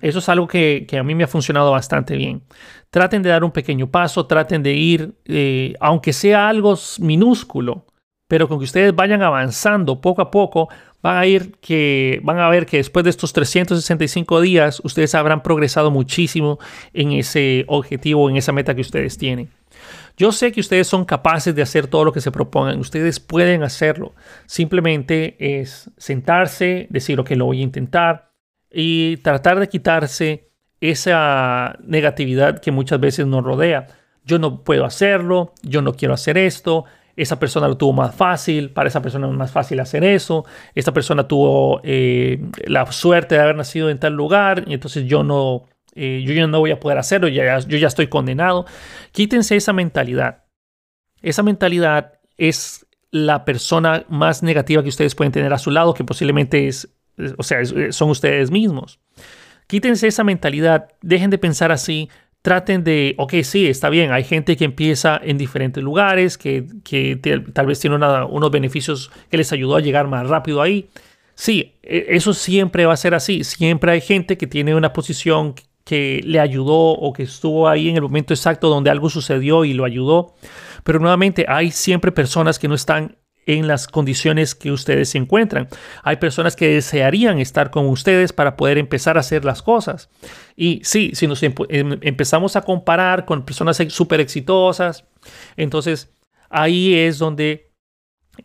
Eso 0.00 0.18
es 0.18 0.28
algo 0.28 0.48
que, 0.48 0.86
a 0.98 1.02
mí 1.02 1.14
me 1.14 1.24
ha 1.24 1.28
funcionado 1.28 1.70
bastante 1.72 2.16
bien. 2.16 2.42
Traten 2.90 3.22
de 3.22 3.28
dar 3.28 3.44
un 3.44 3.52
pequeño 3.52 3.90
paso, 3.90 4.26
traten 4.26 4.62
de 4.62 4.72
ir, 4.72 5.14
eh, 5.26 5.74
aunque 5.80 6.12
sea 6.12 6.48
algo 6.48 6.78
minúsculo, 6.98 7.86
pero 8.26 8.48
con 8.48 8.58
que 8.58 8.64
ustedes 8.64 8.94
vayan 8.94 9.22
avanzando 9.22 10.00
poco 10.00 10.22
a 10.22 10.30
poco, 10.30 10.68
van 11.02 11.16
a 11.16 11.26
ir 11.26 11.52
que 11.60 12.20
van 12.22 12.38
a 12.38 12.48
ver 12.48 12.66
que 12.66 12.76
después 12.76 13.04
de 13.04 13.10
estos 13.10 13.32
365 13.32 14.40
días 14.40 14.80
ustedes 14.84 15.14
habrán 15.14 15.42
progresado 15.42 15.90
muchísimo 15.90 16.58
en 16.92 17.12
ese 17.12 17.64
objetivo, 17.68 18.30
en 18.30 18.36
esa 18.36 18.52
meta 18.52 18.74
que 18.74 18.82
ustedes 18.82 19.18
tienen. 19.18 19.50
Yo 20.16 20.32
sé 20.32 20.52
que 20.52 20.60
ustedes 20.60 20.86
son 20.86 21.04
capaces 21.04 21.54
de 21.54 21.62
hacer 21.62 21.86
todo 21.86 22.04
lo 22.04 22.12
que 22.12 22.20
se 22.20 22.30
propongan, 22.30 22.78
ustedes 22.78 23.20
pueden 23.20 23.62
hacerlo. 23.62 24.14
Simplemente 24.46 25.36
es 25.38 25.90
sentarse, 25.96 26.86
decir, 26.90 27.18
ok, 27.18 27.30
lo 27.30 27.46
voy 27.46 27.60
a 27.60 27.64
intentar, 27.64 28.29
y 28.70 29.16
tratar 29.18 29.58
de 29.58 29.68
quitarse 29.68 30.50
esa 30.80 31.76
negatividad 31.82 32.60
que 32.60 32.72
muchas 32.72 33.00
veces 33.00 33.26
nos 33.26 33.44
rodea. 33.44 33.88
Yo 34.24 34.38
no 34.38 34.62
puedo 34.62 34.84
hacerlo, 34.84 35.52
yo 35.62 35.82
no 35.82 35.94
quiero 35.94 36.14
hacer 36.14 36.38
esto, 36.38 36.84
esa 37.16 37.38
persona 37.38 37.68
lo 37.68 37.76
tuvo 37.76 37.92
más 37.92 38.14
fácil, 38.14 38.70
para 38.70 38.88
esa 38.88 39.02
persona 39.02 39.28
es 39.28 39.34
más 39.34 39.50
fácil 39.50 39.80
hacer 39.80 40.04
eso, 40.04 40.44
esta 40.74 40.92
persona 40.92 41.26
tuvo 41.26 41.80
eh, 41.82 42.40
la 42.66 42.90
suerte 42.92 43.34
de 43.34 43.42
haber 43.42 43.56
nacido 43.56 43.90
en 43.90 43.98
tal 43.98 44.14
lugar 44.14 44.64
y 44.66 44.74
entonces 44.74 45.04
yo 45.06 45.22
no, 45.22 45.64
eh, 45.94 46.22
yo 46.24 46.32
ya 46.32 46.46
no 46.46 46.60
voy 46.60 46.70
a 46.70 46.80
poder 46.80 46.98
hacerlo, 46.98 47.28
yo 47.28 47.42
ya 47.42 47.86
estoy 47.88 48.06
condenado. 48.06 48.66
Quítense 49.12 49.56
esa 49.56 49.72
mentalidad. 49.72 50.44
Esa 51.22 51.42
mentalidad 51.42 52.14
es 52.38 52.86
la 53.10 53.44
persona 53.44 54.04
más 54.08 54.42
negativa 54.42 54.82
que 54.82 54.88
ustedes 54.88 55.14
pueden 55.14 55.32
tener 55.32 55.52
a 55.52 55.58
su 55.58 55.70
lado, 55.70 55.94
que 55.94 56.04
posiblemente 56.04 56.68
es 56.68 56.88
o 57.36 57.42
sea, 57.42 57.60
eh, 57.60 57.92
son 57.92 58.10
ustedes 58.10 58.50
mismos. 58.50 58.98
Quítense 59.66 60.08
esa 60.08 60.24
mentalidad, 60.24 60.88
dejen 61.00 61.30
de 61.30 61.38
pensar 61.38 61.70
así, 61.70 62.08
traten 62.42 62.82
de, 62.84 63.14
ok, 63.18 63.34
sí, 63.42 63.66
está 63.66 63.90
bien, 63.90 64.12
hay 64.12 64.24
gente 64.24 64.56
que 64.56 64.64
empieza 64.64 65.20
en 65.22 65.38
diferentes 65.38 65.82
lugares, 65.82 66.38
que, 66.38 66.66
tal 67.52 67.66
vez 67.66 67.80
tiene 67.80 67.96
unos 67.96 68.50
beneficios 68.50 69.10
que 69.30 69.36
les 69.36 69.52
ayudó 69.52 69.76
a 69.76 69.80
llegar 69.80 70.08
más 70.08 70.26
rápido 70.26 70.62
ahí. 70.62 70.88
Sí, 71.34 71.74
e, 71.82 72.06
eso 72.10 72.34
siempre 72.34 72.86
va 72.86 72.94
a 72.94 72.96
ser 72.96 73.14
así, 73.14 73.44
siempre 73.44 73.92
hay 73.92 74.00
gente 74.00 74.36
que 74.36 74.46
tiene 74.46 74.74
una 74.74 74.92
posición 74.92 75.54
que 75.84 76.20
le 76.24 76.38
ayudó 76.40 76.92
o 76.92 77.12
que 77.12 77.24
estuvo 77.24 77.68
ahí 77.68 77.88
en 77.88 77.96
el 77.96 78.02
momento 78.02 78.32
exacto 78.32 78.68
donde 78.68 78.90
algo 78.90 79.10
sucedió 79.10 79.64
y 79.64 79.72
lo 79.72 79.84
ayudó. 79.84 80.34
Pero 80.84 80.98
nuevamente 80.98 81.46
hay 81.48 81.70
siempre 81.70 82.12
personas 82.12 82.58
que 82.58 82.68
no 82.68 82.74
están 82.74 83.16
en 83.58 83.66
las 83.66 83.88
condiciones 83.88 84.54
que 84.54 84.70
ustedes 84.70 85.10
se 85.10 85.18
encuentran. 85.18 85.68
Hay 86.02 86.16
personas 86.16 86.56
que 86.56 86.68
desearían 86.68 87.38
estar 87.38 87.70
con 87.70 87.86
ustedes 87.86 88.32
para 88.32 88.56
poder 88.56 88.78
empezar 88.78 89.16
a 89.16 89.20
hacer 89.20 89.44
las 89.44 89.62
cosas. 89.62 90.08
Y 90.56 90.80
sí, 90.84 91.10
si 91.14 91.26
nos 91.26 91.42
em, 91.42 91.54
empezamos 91.68 92.56
a 92.56 92.62
comparar 92.62 93.24
con 93.24 93.44
personas 93.44 93.78
súper 93.88 94.20
exitosas, 94.20 95.04
entonces 95.56 96.12
ahí 96.48 96.94
es 96.94 97.18
donde 97.18 97.72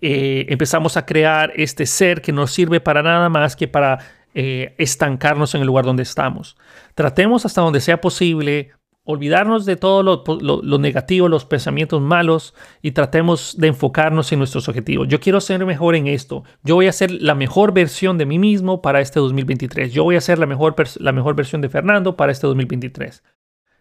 eh, 0.01 0.45
empezamos 0.49 0.97
a 0.97 1.05
crear 1.05 1.53
este 1.55 1.85
ser 1.85 2.21
que 2.21 2.31
no 2.31 2.47
sirve 2.47 2.79
para 2.79 3.03
nada 3.03 3.29
más 3.29 3.55
que 3.55 3.67
para 3.67 3.99
eh, 4.33 4.73
estancarnos 4.77 5.55
en 5.55 5.61
el 5.61 5.67
lugar 5.67 5.85
donde 5.85 6.03
estamos. 6.03 6.57
Tratemos 6.95 7.45
hasta 7.45 7.61
donde 7.61 7.79
sea 7.79 8.01
posible 8.01 8.71
olvidarnos 9.05 9.65
de 9.65 9.75
todo 9.75 10.03
lo, 10.03 10.77
negativo, 10.79 11.29
los 11.29 11.45
pensamientos 11.45 12.01
malos 12.01 12.55
y 12.81 12.91
tratemos 12.91 13.55
de 13.57 13.67
enfocarnos 13.67 14.31
en 14.31 14.39
nuestros 14.39 14.67
objetivos. 14.67 15.07
Yo 15.07 15.19
quiero 15.19 15.39
ser 15.39 15.63
mejor 15.65 15.95
en 15.95 16.07
esto. 16.07 16.43
Yo 16.63 16.75
voy 16.75 16.87
a 16.87 16.91
ser 16.91 17.11
la 17.11 17.35
mejor 17.35 17.71
versión 17.71 18.17
de 18.17 18.25
mí 18.25 18.39
mismo 18.39 18.81
para 18.81 19.01
este 19.01 19.19
2023. 19.19 19.93
Yo 19.93 20.03
voy 20.03 20.15
a 20.15 20.21
ser 20.21 20.39
la 20.39 20.47
mejor, 20.47 20.75
la 20.99 21.11
mejor 21.11 21.35
versión 21.35 21.61
de 21.61 21.69
Fernando 21.69 22.17
para 22.17 22.31
este 22.31 22.47
2023. 22.47 23.23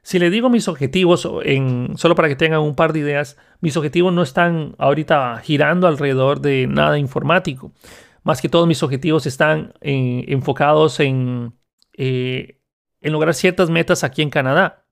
Si 0.02 0.18
le 0.18 0.28
digo 0.28 0.50
mis 0.50 0.68
objetivos, 0.68 1.22
solo 1.22 2.14
para 2.14 2.28
que 2.28 2.36
tengan 2.36 2.60
un 2.60 2.74
par 2.74 2.92
de 2.92 2.98
ideas, 2.98 3.38
mis 3.60 3.78
objetivos 3.78 4.12
no 4.12 4.22
están 4.22 4.74
ahorita 4.76 5.38
girando 5.38 5.88
alrededor 5.88 6.42
de 6.42 6.66
nada 6.66 6.98
informático. 6.98 7.72
Más 8.22 8.42
que 8.42 8.50
todos 8.50 8.68
mis 8.68 8.82
objetivos 8.82 9.24
están 9.24 9.72
eh, 9.80 10.26
enfocados 10.28 11.00
en, 11.00 11.54
eh, 11.96 12.60
en 13.00 13.12
lograr 13.12 13.32
ciertas 13.32 13.70
metas 13.70 14.04
aquí 14.04 14.20
en 14.20 14.28
Canadá. 14.28 14.83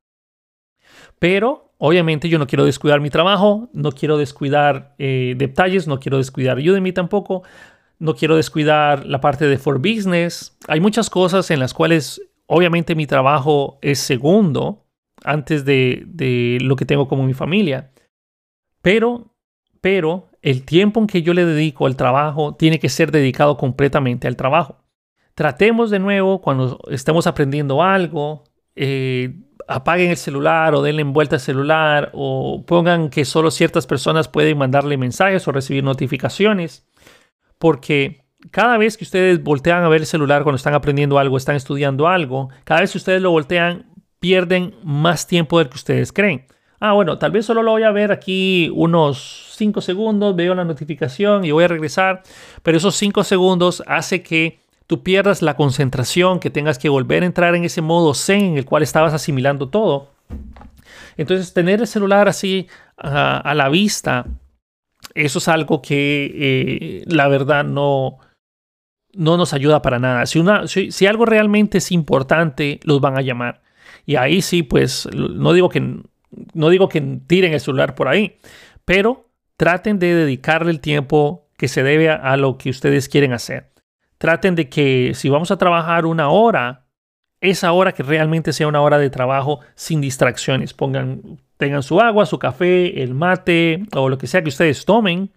Pero 1.23 1.71
obviamente 1.79 2.29
yo 2.29 2.37
no 2.41 2.49
quiero 2.49 2.65
descuidar 2.65 3.01
mi 3.01 3.09
trabajo, 3.09 3.71
no 3.73 3.93
quiero 3.93 4.19
descuidar 4.19 4.97
eh, 4.99 5.35
detalles, 5.37 5.87
no 5.87 6.01
quiero 6.01 6.19
descuidar 6.19 6.59
Udemy 6.59 6.91
tampoco, 6.91 7.45
no 8.01 8.17
quiero 8.17 8.35
descuidar 8.35 9.07
la 9.07 9.21
parte 9.21 9.47
de 9.47 9.57
For 9.57 9.79
Business. 9.79 10.59
Hay 10.67 10.81
muchas 10.81 11.11
cosas 11.11 11.53
en 11.53 11.61
las 11.61 11.75
cuales 11.75 12.21
obviamente 12.47 12.97
mi 12.97 13.07
trabajo 13.07 13.79
es 13.83 14.01
segundo, 14.01 14.85
antes 15.23 15.65
de, 15.65 16.59
lo 16.61 16.75
que 16.75 16.87
tengo 16.87 17.07
como 17.07 17.23
mi 17.23 17.35
familia. 17.35 17.93
Pero, 18.81 19.33
pero 19.81 20.27
el 20.41 20.65
tiempo 20.65 20.99
en 20.99 21.07
que 21.07 21.23
yo 21.23 21.35
le 21.35 21.45
dedico 21.45 21.87
al 21.87 21.95
trabajo 21.95 22.57
tiene 22.57 22.81
que 22.81 22.89
ser 22.89 23.13
dedicado 23.13 23.57
completamente 23.57 24.27
al 24.27 24.35
trabajo. 24.35 24.83
Tratemos 25.37 25.89
de 25.91 26.01
nuevo 26.01 26.41
cuando 26.41 26.81
estemos 26.91 27.29
aprendiendo 27.29 27.81
algo, 27.81 28.43
eh, 28.75 29.37
apaguen 29.68 30.11
el 30.11 30.16
celular 30.16 30.75
o 30.75 30.83
denle 30.83 31.05
vuelta 31.05 31.37
al 31.37 31.40
celular 31.40 32.11
o 32.14 32.64
pongan 32.66 33.11
que 33.11 33.25
solo 33.25 33.51
ciertas 33.51 33.87
personas 33.87 34.29
pueden 34.29 34.59
mandarle 34.59 34.96
mensajes 34.96 35.46
o 35.48 35.53
recibir 35.53 35.85
notificaciones. 35.85 36.87
Porque 37.59 38.25
cada 38.51 38.77
vez 38.79 38.96
que 38.96 39.05
ustedes 39.05 39.42
voltean 39.42 39.85
a 39.85 39.88
ver 39.88 40.01
el 40.01 40.07
celular 40.07 40.42
cuando 40.42 40.57
están 40.57 40.75
aprendiendo 40.75 41.18
algo, 41.18 41.37
están 41.37 41.57
estudiando 41.57 42.09
algo, 42.09 42.48
cada 42.64 42.81
vez 42.81 42.92
que 42.92 42.98
ustedes 42.98 43.22
lo 43.22 43.31
voltean, 43.31 43.87
pierden 44.18 44.75
más 44.83 45.27
tiempo 45.27 45.59
del 45.59 45.68
que 45.68 45.77
ustedes 45.77 46.12
creen. 46.12 46.46
Ah, 46.81 46.94
bueno, 46.94 47.16
tal 47.18 47.31
vez 47.31 47.46
solo 47.46 47.62
lo 47.62 47.70
voy 47.70 47.85
a 47.85 47.92
ver 47.92 48.11
aquí 48.11 48.68
unos 48.75 49.53
5 49.57 49.81
segundos, 49.81 50.35
veo 50.35 50.55
la 50.55 50.64
notificación 50.64 51.44
y 51.44 51.53
voy 51.53 51.64
a 51.64 51.68
regresar, 51.68 52.22
pero 52.64 52.77
esos 52.77 52.96
5 52.96 53.22
segundos 53.22 53.85
hace 53.87 54.22
que 54.25 54.59
tú 54.92 55.02
pierdas 55.02 55.40
la 55.40 55.57
concentración, 55.57 56.38
que 56.38 56.50
tengas 56.50 56.78
que 56.78 56.90
volver 56.90 57.22
a 57.22 57.26
entrar 57.26 57.55
en 57.55 57.64
ese 57.64 57.81
modo 57.81 58.12
zen 58.12 58.44
en 58.44 58.59
el 58.59 58.66
cual 58.66 58.83
estabas 58.83 59.14
asimilando 59.14 59.70
todo. 59.70 60.11
Entonces, 61.16 61.55
tener 61.55 61.81
el 61.81 61.87
celular 61.87 62.28
así 62.28 62.68
a 62.98 63.55
la 63.55 63.70
vista, 63.70 64.26
eso 65.14 65.38
es 65.38 65.48
algo 65.48 65.81
que 65.81 66.31
eh, 66.35 67.05
la 67.07 67.26
verdad 67.28 67.64
no, 67.64 68.18
no 69.14 69.38
nos 69.38 69.55
ayuda 69.55 69.81
para 69.81 69.98
nada. 69.98 70.26
Si, 70.26 70.38
una, 70.38 70.66
si 70.66 71.07
algo 71.07 71.24
realmente 71.24 71.78
es 71.78 71.90
importante, 71.90 72.78
los 72.85 73.00
van 73.00 73.16
a 73.16 73.22
llamar. 73.22 73.62
Y 74.05 74.16
ahí 74.16 74.42
sí, 74.42 74.62
pues 74.62 75.09
no 75.14 75.55
digo 75.55 75.70
que, 75.70 76.02
no 76.52 76.68
digo 76.68 76.90
que 76.90 77.00
tiren 77.26 77.55
el 77.55 77.61
celular 77.61 77.94
por 77.94 78.09
ahí, 78.09 78.37
pero 78.85 79.31
traten 79.57 79.98
de 79.98 80.14
dedicarle 80.14 80.70
el 80.70 80.81
tiempo 80.81 81.48
que 81.57 81.68
se 81.68 81.83
debe 81.83 82.11
a, 82.11 82.37
lo 82.37 82.59
que 82.59 82.68
ustedes 82.68 83.09
quieren 83.09 83.33
hacer. 83.33 83.72
Traten 84.23 84.55
de 84.55 84.69
que 84.69 85.15
si 85.17 85.29
vamos 85.29 85.51
a 85.51 85.57
trabajar 85.57 86.07
una 86.07 86.29
hora, 86.29 86.87
esa 87.41 87.73
hora 87.73 87.91
que 87.91 88.05
realmente 88.05 88.53
sea 88.53 88.69
una 88.69 88.81
hora 88.81 88.99
de 88.99 89.11
trabajo 89.11 89.59
sin 89.75 90.01
distracciones. 90.01 90.75
Pongan, 90.75 91.41
tengan 91.57 91.83
su 91.83 92.01
agua, 92.01 92.25
su 92.25 92.39
café, 92.39 93.03
el 93.03 93.15
mate 93.15 93.83
o 93.97 94.09
lo 94.09 94.19
que 94.19 94.29
sea 94.29 94.41
que 94.41 94.51
ustedes 94.51 94.85
tomen 94.85 95.33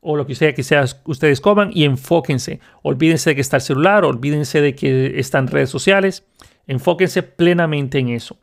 o 0.00 0.16
lo 0.16 0.26
que 0.26 0.34
sea 0.34 0.54
que 0.54 0.62
ustedes 1.04 1.42
coman 1.42 1.68
y 1.74 1.84
enfóquense. 1.84 2.60
Olvídense 2.80 3.28
de 3.28 3.34
que 3.34 3.42
está 3.42 3.56
el 3.56 3.62
celular, 3.62 4.06
olvídense 4.06 4.62
de 4.62 4.74
que 4.74 5.20
están 5.20 5.46
redes 5.46 5.68
sociales 5.68 6.24
Enfóquense 6.66 7.22
plenamente 7.22 7.98
en 7.98 8.08
eso. 8.08 8.38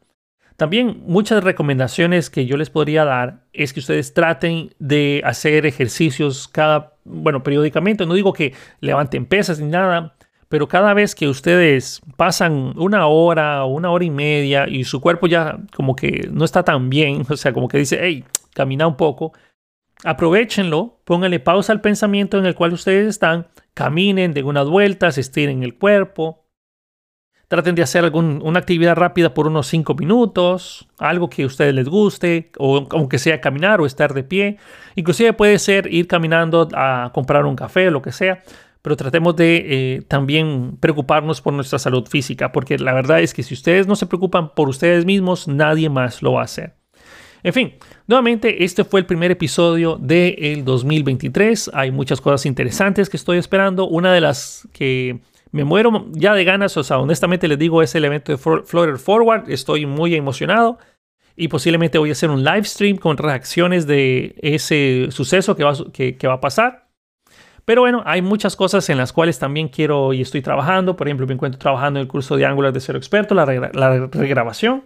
También 0.62 1.02
muchas 1.08 1.43
recomendaciones 1.43 2.30
que 2.30 2.45
yo 2.45 2.56
les 2.56 2.69
podría 2.69 3.04
dar 3.04 3.45
es 3.52 3.74
que 3.74 3.80
ustedes 3.80 4.13
traten 4.13 4.69
de 4.78 5.24
hacer 5.26 5.65
ejercicios 5.65 6.47
cada, 6.47 6.93
bueno, 7.04 7.41
periódicamente. 7.41 8.06
No 8.06 8.13
digo 8.13 8.32
que 8.32 8.54
levanten 8.80 9.26
pesas 9.26 9.60
ni 9.60 9.65
nada, 9.65 10.13
pero 10.50 10.67
cada 10.67 10.93
vez 10.93 11.15
que 11.15 11.28
ustedes 11.28 12.04
pasan 12.15 12.74
una 12.78 13.08
hora 13.08 13.63
o 13.63 13.74
una 13.74 13.89
hora 13.89 14.06
y 14.06 14.12
media 14.12 14.67
y 14.69 14.84
su 14.84 15.02
cuerpo 15.02 15.26
ya 15.26 15.58
como 15.76 15.95
que 15.95 16.30
no 16.32 16.45
está 16.45 16.62
tan 16.62 16.91
bien, 16.91 17.26
o 17.32 17.38
sea, 17.38 17.54
como 17.54 17.67
que 17.67 17.80
dice, 17.80 17.97
hey, 18.00 18.24
camina 18.54 18.86
un 18.86 18.97
poco, 18.97 19.34
aprovechenlo, 20.04 21.02
pónganle 21.06 21.39
pausa 21.39 21.74
al 21.74 21.82
pensamiento 21.82 22.38
en 22.38 22.45
el 22.45 22.54
cual 22.54 22.74
ustedes 22.74 23.08
están, 23.08 23.47
caminen, 23.74 24.36
den 24.36 24.45
unas 24.45 24.69
vueltas, 24.69 25.17
estiren 25.17 25.63
el 25.63 25.76
cuerpo, 25.80 26.40
Traten 27.51 27.75
de 27.75 27.81
hacer 27.81 28.09
una 28.13 28.59
actividad 28.59 28.95
rápida 28.95 29.33
por 29.33 29.45
unos 29.45 29.67
5 29.67 29.93
minutos, 29.95 30.87
algo 30.97 31.29
que 31.29 31.43
a 31.43 31.45
ustedes 31.45 31.75
les 31.75 31.89
guste, 31.89 32.49
o 32.57 32.87
aunque 32.91 33.19
sea 33.19 33.41
caminar 33.41 33.81
o 33.81 33.85
estar 33.85 34.13
de 34.13 34.23
pie. 34.23 34.55
Inclusive 34.95 35.33
puede 35.33 35.59
ser 35.59 35.93
ir 35.93 36.07
caminando 36.07 36.69
a 36.73 37.11
comprar 37.13 37.45
un 37.45 37.57
café 37.57 37.89
o 37.89 37.91
lo 37.91 38.01
que 38.01 38.13
sea, 38.13 38.41
pero 38.81 38.95
tratemos 38.95 39.35
de 39.35 39.65
eh, 39.67 40.01
también 40.07 40.77
preocuparnos 40.79 41.41
por 41.41 41.51
nuestra 41.51 41.77
salud 41.77 42.07
física, 42.07 42.53
porque 42.53 42.79
la 42.79 42.93
verdad 42.93 43.19
es 43.19 43.33
que 43.33 43.43
si 43.43 43.53
ustedes 43.53 43.85
no 43.85 43.97
se 43.97 44.05
preocupan 44.05 44.55
por 44.55 44.69
ustedes 44.69 45.03
mismos, 45.03 45.49
nadie 45.49 45.89
más 45.89 46.21
lo 46.21 46.31
va 46.31 46.43
a 46.43 46.45
hacer. 46.45 46.75
En 47.43 47.51
fin, 47.51 47.73
nuevamente 48.07 48.63
este 48.63 48.85
fue 48.85 49.01
el 49.01 49.05
primer 49.05 49.29
episodio 49.29 49.97
del 49.99 50.63
2023. 50.63 51.71
Hay 51.73 51.91
muchas 51.91 52.21
cosas 52.21 52.45
interesantes 52.45 53.09
que 53.09 53.17
estoy 53.17 53.39
esperando. 53.39 53.89
Una 53.89 54.13
de 54.13 54.21
las 54.21 54.69
que 54.71 55.19
me 55.51 55.63
muero 55.63 56.07
ya 56.11 56.33
de 56.33 56.43
ganas, 56.43 56.77
o 56.77 56.83
sea, 56.83 56.99
honestamente 56.99 57.47
les 57.47 57.59
digo, 57.59 57.81
es 57.81 57.93
el 57.95 58.05
evento 58.05 58.31
de 58.31 58.37
Flutter 58.37 58.97
Forward, 58.97 59.49
estoy 59.49 59.85
muy 59.85 60.15
emocionado 60.15 60.77
y 61.35 61.47
posiblemente 61.47 61.97
voy 61.97 62.09
a 62.09 62.13
hacer 62.13 62.29
un 62.29 62.43
live 62.43 62.63
stream 62.63 62.97
con 62.97 63.17
reacciones 63.17 63.87
de 63.87 64.35
ese 64.41 65.07
suceso 65.11 65.55
que 65.55 65.63
va, 65.63 65.73
que, 65.93 66.27
va 66.27 66.33
a 66.33 66.41
pasar. 66.41 66.87
Pero 67.65 67.81
bueno, 67.81 68.01
hay 68.05 68.21
muchas 68.21 68.55
cosas 68.55 68.89
en 68.89 68.97
las 68.97 69.13
cuales 69.13 69.39
también 69.39 69.67
quiero 69.67 70.13
y 70.13 70.21
estoy 70.21 70.41
trabajando. 70.41 70.95
Por 70.95 71.07
ejemplo, 71.07 71.27
me 71.27 71.33
encuentro 71.33 71.59
trabajando 71.59 71.99
en 71.99 72.03
el 72.03 72.07
curso 72.07 72.35
de 72.35 72.45
Angular 72.45 72.73
de 72.73 72.79
Cero 72.79 72.97
Experto, 72.97 73.35
la, 73.35 73.45
la 73.45 74.07
regrabación 74.07 74.83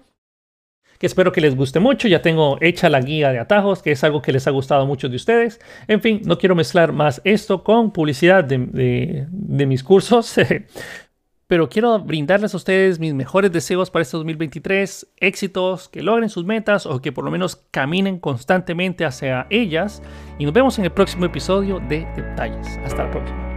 que 0.98 1.06
espero 1.08 1.32
que 1.32 1.42
les 1.42 1.56
guste 1.56 1.80
mucho. 1.80 2.08
Ya 2.08 2.22
tengo 2.22 2.58
hecha 2.62 2.90
la 2.90 3.02
guía 3.02 3.32
de 3.32 3.40
atajos, 3.40 3.82
que 3.82 3.92
es 3.92 4.04
algo 4.04 4.22
que 4.22 4.32
les 4.32 4.48
ha 4.48 4.52
gustado 4.52 4.82
a 4.82 4.86
muchos 4.86 5.10
de 5.10 5.18
ustedes. 5.18 5.60
En 5.88 6.02
fin, 6.02 6.22
no 6.26 6.38
quiero 6.38 6.56
mezclar 6.56 6.92
más 6.92 7.22
esto 7.24 7.64
con 7.64 7.92
publicidad 7.92 8.44
de, 8.44 9.28
mis 9.32 9.84
cursos. 9.84 10.36
Pero 11.48 11.70
quiero 11.70 12.00
brindarles 12.00 12.56
a 12.56 12.58
ustedes 12.58 13.00
mis 13.00 13.14
mejores 13.14 13.52
deseos 13.52 13.92
para 13.92 14.02
este 14.02 14.18
2023, 14.18 15.14
éxitos, 15.18 15.90
que 15.90 16.02
logren 16.02 16.30
sus 16.30 16.44
metas 16.44 16.88
o 16.88 17.02
que 17.02 17.12
por 17.12 17.24
lo 17.24 17.30
menos 17.30 17.56
caminen 17.70 18.18
constantemente 18.18 19.06
hacia 19.06 19.46
ellas. 19.52 20.02
Y 20.40 20.46
nos 20.46 20.54
vemos 20.54 20.80
en 20.80 20.86
el 20.86 20.92
próximo 20.92 21.26
episodio 21.26 21.80
de 21.88 22.08
Detalles. 22.16 22.80
Hasta 22.84 23.04
la 23.04 23.12
próxima. 23.12 23.55